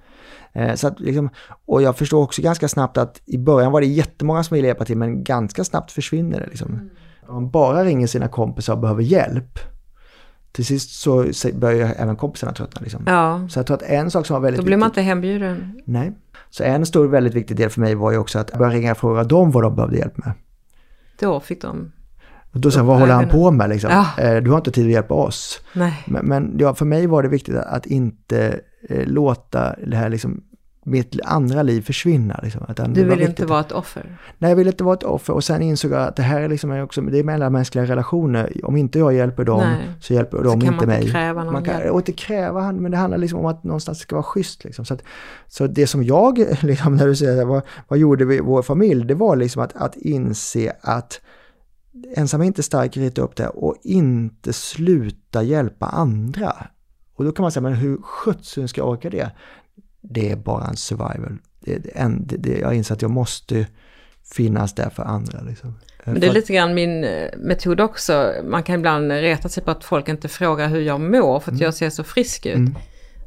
[0.54, 1.30] Eh, så att, liksom,
[1.66, 4.86] och jag förstår också ganska snabbt att i början var det jättemånga som ville hjälpa
[4.86, 6.48] till, men ganska snabbt försvinner det.
[6.48, 6.90] Liksom.
[7.28, 9.60] Om man bara ringer sina kompisar och behöver hjälp,
[10.52, 12.82] till sist så så börjar även kompisarna tröttna.
[12.82, 13.04] Liksom.
[13.06, 15.08] Ja, Så jag tror att en sak som var väldigt då blir man viktig- inte
[15.10, 15.82] hembjuden.
[15.86, 16.12] Nej.
[16.50, 18.98] Så en stor väldigt viktig del för mig var ju också att börja ringa och
[18.98, 20.32] fråga dem vad de behövde hjälp med.
[21.20, 21.92] Då fick de...
[22.54, 23.92] Och då jag, vad håller han på med liksom?
[23.92, 24.24] Ja.
[24.24, 25.62] Eh, Du har inte tid att hjälpa oss.
[25.74, 26.04] Nej.
[26.08, 28.60] Men, men ja, för mig var det viktigt att inte
[28.90, 30.44] eh, låta det här liksom,
[30.88, 32.40] mitt andra liv försvinna.
[32.44, 32.66] Liksom.
[32.78, 33.30] Du vill viktigt.
[33.30, 34.18] inte vara ett offer.
[34.38, 36.48] Nej, jag ville inte vara ett offer och sen insåg jag att det här är
[36.50, 38.62] liksom också, det är mellanmänskliga relationer.
[38.64, 39.90] Om inte jag hjälper dem Nej.
[40.02, 41.12] så hjälper Så de kan inte man inte mig.
[41.12, 41.92] kräva någon man kan, hjälp.
[41.92, 44.64] och inte kräva, han- men det handlar liksom om att någonstans ska vara schysst.
[44.64, 44.86] Liksom.
[44.86, 45.04] Så, att,
[45.48, 49.06] så det som jag, liksom, när du säger vad, vad gjorde vi i vår familj,
[49.06, 51.22] det var liksom att, att inse att
[52.16, 56.54] ensam är inte stark, rita upp det och inte sluta hjälpa andra.
[57.18, 59.32] Och då kan man säga, men hur sjutton ska jag orka det?
[60.10, 61.38] Det är bara en survival.
[61.60, 63.68] Det, det, en, det, det, jag inser att jag måste
[64.34, 65.42] finnas där för andra.
[65.42, 65.76] Liksom.
[66.04, 68.34] Men det är lite grann min eh, metod också.
[68.44, 71.60] Man kan ibland reta sig på att folk inte frågar hur jag mår för att
[71.60, 72.56] jag ser så frisk ut.
[72.56, 72.76] Mm.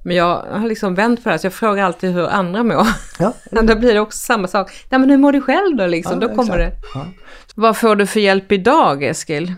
[0.04, 2.86] Men jag har liksom vänt på det här, så jag frågar alltid hur andra mår.
[3.18, 4.70] Ja, då blir det också samma sak.
[4.90, 6.20] Nej men hur mår du själv då liksom?
[6.20, 6.66] Ja, då kommer det.
[6.66, 6.86] exakt.
[6.94, 7.06] Ja.
[7.54, 9.54] Vad får du för hjälp idag Eskil?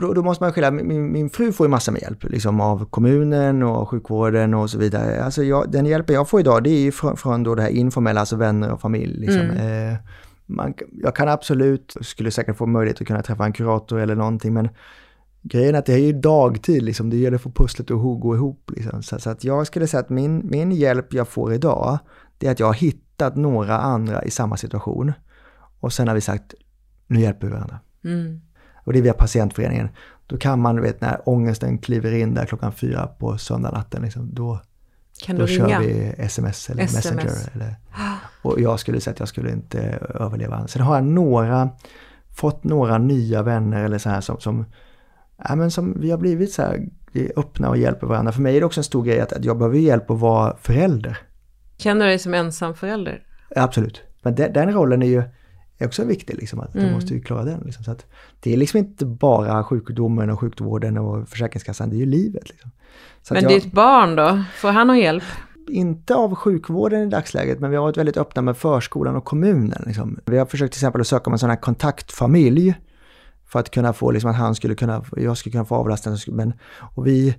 [0.00, 2.84] Då, då måste man skilja, min, min fru får ju massor med hjälp liksom av
[2.84, 5.24] kommunen och sjukvården och så vidare.
[5.24, 7.70] Alltså jag, den hjälpen jag får idag det är ju från, från då det här
[7.70, 9.20] informella, alltså vänner och familj.
[9.20, 9.50] Liksom.
[9.50, 9.96] Eh,
[10.46, 14.54] man, jag kan absolut, skulle säkert få möjlighet att kunna träffa en kurator eller någonting
[14.54, 14.68] men
[15.42, 18.34] grejen är att det är ju dagtid liksom, det gäller att få pusslet att gå
[18.34, 19.02] ihop liksom.
[19.02, 21.98] Så, så att jag skulle säga att min, min hjälp jag får idag
[22.38, 25.12] det är att jag har hittat några andra i samma situation
[25.80, 26.54] och sen har vi sagt
[27.06, 27.78] nu hjälper vi varandra.
[28.04, 28.40] Mm.
[28.84, 29.88] Och det är via patientföreningen.
[30.26, 34.34] Då kan man, du vet när ångesten kliver in där klockan fyra på söndagnatten, liksom,
[34.34, 34.60] då,
[35.22, 35.80] Kan då kör ringa?
[35.80, 37.04] vi sms eller SMS.
[37.04, 37.50] messenger.
[37.54, 37.74] Eller,
[38.42, 39.80] och jag skulle säga att jag skulle inte
[40.14, 40.68] överleva.
[40.68, 41.70] Sen har jag några,
[42.36, 44.64] fått några nya vänner eller så här som, som,
[45.48, 46.88] ja, men som vi har blivit så här
[47.36, 48.32] öppna och hjälper varandra.
[48.32, 50.56] För mig är det också en stor grej att, att jag behöver hjälp att vara
[50.56, 51.18] förälder.
[51.76, 53.22] Känner du dig som ensam förälder?
[53.56, 54.02] Absolut.
[54.22, 55.22] Men den, den rollen är ju
[55.84, 56.86] är också viktig, liksom, att Mm.
[56.88, 57.60] du måste ju klara den.
[57.64, 57.84] Liksom.
[57.84, 58.06] Så att
[58.40, 62.48] det är liksom inte bara sjukdomen och sjukvården och Försäkringskassan, det är ju livet.
[62.48, 62.70] Liksom.
[63.30, 64.42] Men jag, ditt barn då?
[64.54, 65.24] Får han ha hjälp?
[65.68, 69.82] Inte av sjukvården i dagsläget, men vi har varit väldigt öppna med förskolan och kommunen.
[69.86, 70.18] Liksom.
[70.26, 72.74] Vi har försökt till exempel att söka om en sån här kontaktfamilj
[73.46, 76.16] för att kunna få, liksom, att han skulle kunna, jag skulle kunna få avlastning.
[76.28, 76.52] Men,
[76.94, 77.36] och vi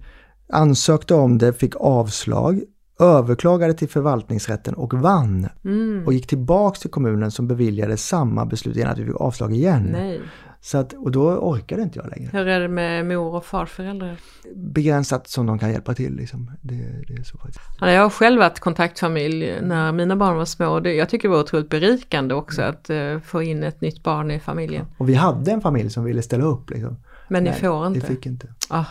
[0.50, 2.62] ansökte om det, fick avslag,
[3.02, 5.47] överklagade till förvaltningsrätten och vann.
[5.66, 6.04] Mm.
[6.06, 9.89] Och gick tillbaks till kommunen som beviljade samma beslut igen, att vi fick avslag igen.
[9.91, 10.22] Nej.
[10.64, 12.30] Så att, och då orkade inte jag längre.
[12.34, 14.18] Hur är det med mor och farföräldrar?
[14.56, 16.52] Begränsat som de kan hjälpa till liksom.
[16.62, 16.74] Det,
[17.08, 17.60] det är så faktiskt.
[17.80, 21.28] Ja, Jag har själv varit kontaktfamilj när mina barn var små och det, jag tycker
[21.28, 24.86] det var otroligt berikande också att eh, få in ett nytt barn i familjen.
[24.97, 26.97] Och vi hade en familj som ville ställa upp liksom.
[27.28, 27.99] Men ni Nej, får inte.
[27.99, 28.47] Vi fick inte.
[28.70, 28.86] Ah.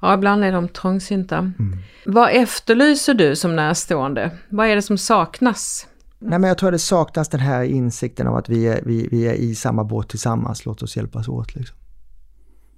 [0.00, 1.38] Ja, ibland är de trångsynta.
[1.38, 1.78] Mm.
[2.06, 4.30] Vad efterlyser du som närstående?
[4.48, 5.86] Vad är det som saknas?
[6.18, 9.26] Nej men jag tror det saknas den här insikten av att vi är, vi, vi
[9.26, 11.76] är i samma båt tillsammans, låt oss hjälpas åt liksom.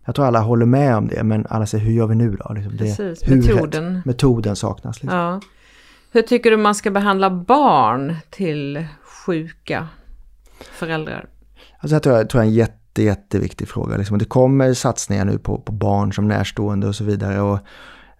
[0.04, 2.52] Jag tror alla håller med om det, men alla säger hur gör vi nu då?
[2.54, 4.02] Liksom, det, Precis, huret, metoden.
[4.04, 5.02] Metoden saknas.
[5.02, 5.18] Liksom.
[5.18, 5.40] Ja.
[6.12, 9.88] Hur tycker du man ska behandla barn till sjuka
[10.72, 11.28] föräldrar?
[11.78, 13.96] Alltså jag tror, jag tror det en jätte, jätteviktig fråga.
[13.96, 14.18] Liksom.
[14.18, 17.40] Det kommer satsningar nu på, på barn som närstående och så vidare.
[17.40, 17.58] Och,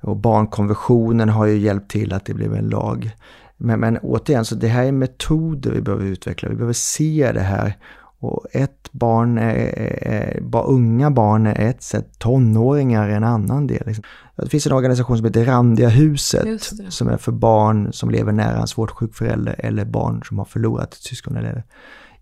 [0.00, 3.10] och barnkonventionen har ju hjälpt till att det blev en lag.
[3.56, 6.48] Men, men återigen, så det här är metoder vi behöver utveckla.
[6.48, 7.76] Vi behöver se det här.
[8.22, 13.66] Och ett barn, är, är, är, unga barn är ett sätt, tonåringar är en annan
[13.66, 13.82] del.
[13.86, 14.04] Liksom.
[14.36, 18.60] Det finns en organisation som heter Randiga huset som är för barn som lever nära
[18.60, 21.36] en svårt sjuk förälder eller barn som har förlorat ett syskon.
[21.36, 21.64] Eller,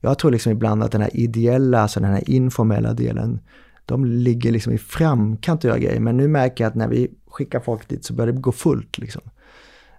[0.01, 3.41] jag tror liksom ibland att den här ideella, alltså den här informella delen,
[3.87, 6.01] de ligger liksom i framkant och gör grejer.
[6.01, 8.99] Men nu märker jag att när vi skickar folk dit så börjar det gå fullt.
[8.99, 9.23] Liksom.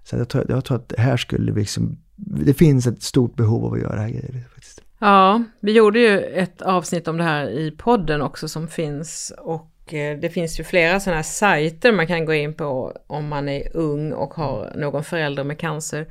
[0.04, 3.66] Så jag tror, jag tror att här skulle vi liksom, det finns ett stort behov
[3.66, 4.48] av att göra det här grejer.
[4.54, 4.82] Faktiskt.
[5.00, 9.94] Ja, vi gjorde ju ett avsnitt om det här i podden också som finns och
[9.94, 13.50] eh, det finns ju flera sådana här sajter man kan gå in på om man
[13.50, 16.08] är ung och har någon förälder med cancer.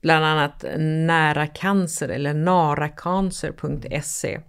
[0.00, 4.40] Bland annat Nära Cancer eller naracancer.se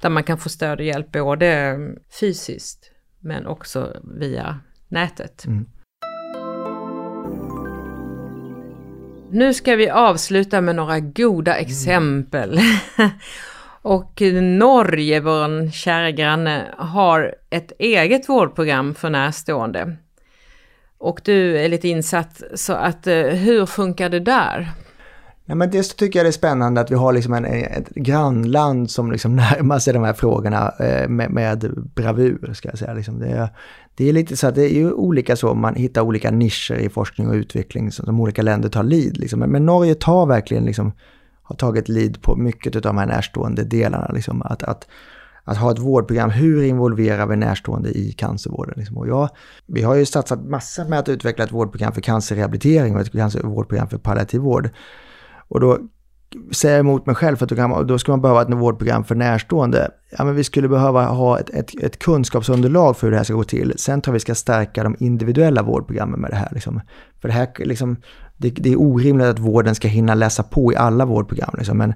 [0.00, 1.78] där man kan få stöd och hjälp både
[2.20, 2.90] fysiskt
[3.20, 5.44] men också via nätet.
[5.46, 5.66] Mm.
[9.30, 12.60] Nu ska vi avsluta med några goda exempel.
[13.82, 19.96] Och Norge, vår kära granne, har ett eget vårdprogram för närstående.
[20.98, 24.68] Och du är lite insatt, så att eh, hur funkar det där?
[25.48, 28.90] Nej, men dels tycker jag det är spännande att vi har liksom en, ett grannland
[28.90, 32.52] som liksom närmar sig de här frågorna eh, med, med bravur.
[32.54, 32.94] Ska jag säga.
[32.94, 33.48] Liksom det, är,
[33.94, 36.88] det är lite så att det är ju olika så, man hittar olika nischer i
[36.88, 39.16] forskning och utveckling som, som olika länder tar lid.
[39.16, 39.40] Liksom.
[39.40, 40.92] Men, men Norge tar verkligen, liksom,
[41.42, 44.10] har tagit lid på mycket av de här närstående delarna.
[44.14, 44.42] Liksom.
[44.42, 44.88] Att, att,
[45.44, 48.74] att ha ett vårdprogram, hur involverar vi närstående i cancervården?
[48.76, 48.96] Liksom.
[48.96, 49.28] Och jag,
[49.66, 53.88] vi har ju satsat massor med att utveckla ett vårdprogram för cancerrehabilitering och ett vårdprogram
[53.88, 54.70] för palliativ vård.
[55.48, 55.78] Och då
[56.52, 59.04] säger jag emot mig själv för att då, kan då ska man behöva ett vårdprogram
[59.04, 59.90] för närstående.
[60.18, 63.34] Ja, men vi skulle behöva ha ett, ett, ett, kunskapsunderlag för hur det här ska
[63.34, 63.74] gå till.
[63.76, 66.48] Sen tror jag vi ska stärka de individuella vårdprogrammen med det här.
[66.52, 66.80] Liksom.
[67.20, 67.96] För det här liksom,
[68.36, 71.54] det, det, är orimligt att vården ska hinna läsa på i alla vårdprogram.
[71.58, 71.78] Liksom.
[71.78, 71.94] Men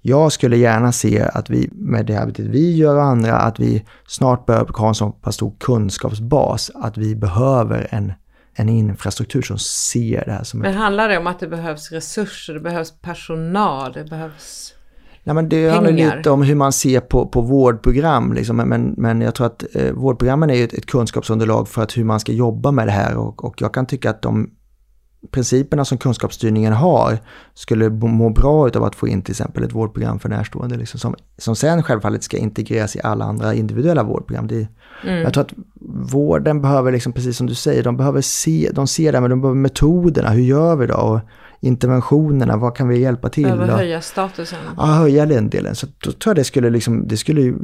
[0.00, 3.84] jag skulle gärna se att vi med det arbetet vi gör och andra, att vi
[4.06, 8.12] snart bör ha en så pass stor kunskapsbas att vi behöver en
[8.54, 10.60] en infrastruktur som ser det här som...
[10.60, 14.74] Men handlar det om att det behövs resurser, det behövs personal, det behövs
[15.26, 18.32] Nej, men det handlar lite om hur man ser på, på vårdprogram.
[18.32, 18.56] Liksom.
[18.56, 22.20] Men, men jag tror att eh, vårdprogrammen är ett, ett kunskapsunderlag för att hur man
[22.20, 23.16] ska jobba med det här.
[23.16, 24.50] Och, och jag kan tycka att de
[25.30, 27.18] principerna som kunskapsstyrningen har
[27.54, 30.76] skulle må bra av att få in till exempel ett vårdprogram för närstående.
[30.76, 34.46] Liksom, som, som sen självfallet ska integreras i alla andra individuella vårdprogram.
[34.46, 34.68] Det,
[35.04, 35.22] mm.
[35.22, 35.52] Jag tror att
[36.12, 39.40] vården behöver, liksom, precis som du säger, de behöver se, de ser det, men de
[39.40, 40.94] behöver metoderna, hur gör vi då?
[40.94, 41.20] Och
[41.60, 43.44] interventionerna, vad kan vi hjälpa till?
[43.44, 44.58] Behöver höja statusen.
[44.76, 45.74] Ja, höja den delen.
[45.74, 47.54] Så då tror jag det skulle liksom, det skulle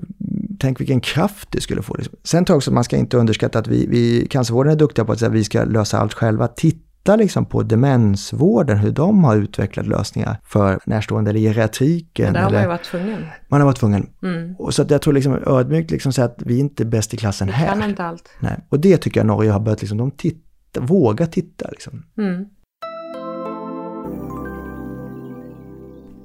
[0.60, 1.96] tänk vilken kraft det skulle få.
[2.24, 5.04] Sen tror jag också att man ska inte underskatta att vi, vi cancervården är duktiga
[5.04, 6.48] på att säga att vi ska lösa allt själva.
[6.48, 12.32] Titta titta liksom på demensvården, hur de har utvecklat lösningar för närstående eller geriatriken.
[12.32, 13.26] Men där har man ju varit tvungen.
[13.48, 14.10] Man har varit tvungen.
[14.22, 14.54] Mm.
[14.58, 17.16] Och så att jag tror liksom ödmjukt liksom säga att vi inte är bäst i
[17.16, 17.74] klassen vi här.
[17.74, 18.30] Vi kan inte allt.
[18.40, 18.66] Nej.
[18.68, 22.04] Och det tycker jag Norge har börjat liksom, de titta, våga titta liksom.
[22.18, 22.46] Mm.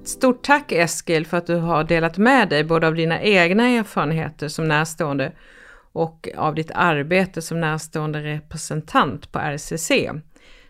[0.04, 4.48] Stort tack Eskil för att du har delat med dig både av dina egna erfarenheter
[4.48, 5.32] som närstående
[5.94, 9.92] och av ditt arbete som närstående representant på RCC.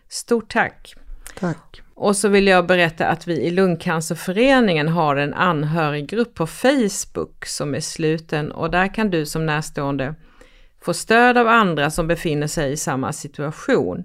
[0.08, 0.94] Stort tack!
[1.38, 1.82] Tack!
[1.94, 7.74] Och så vill jag berätta att vi i Lungcancerföreningen har en anhöriggrupp på Facebook som
[7.74, 10.14] är sluten och där kan du som närstående
[10.80, 14.04] få stöd av andra som befinner sig i samma situation.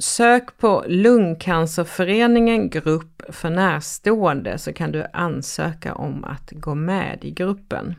[0.00, 7.30] Sök på Lungcancerföreningen grupp för närstående så kan du ansöka om att gå med i
[7.30, 7.94] gruppen.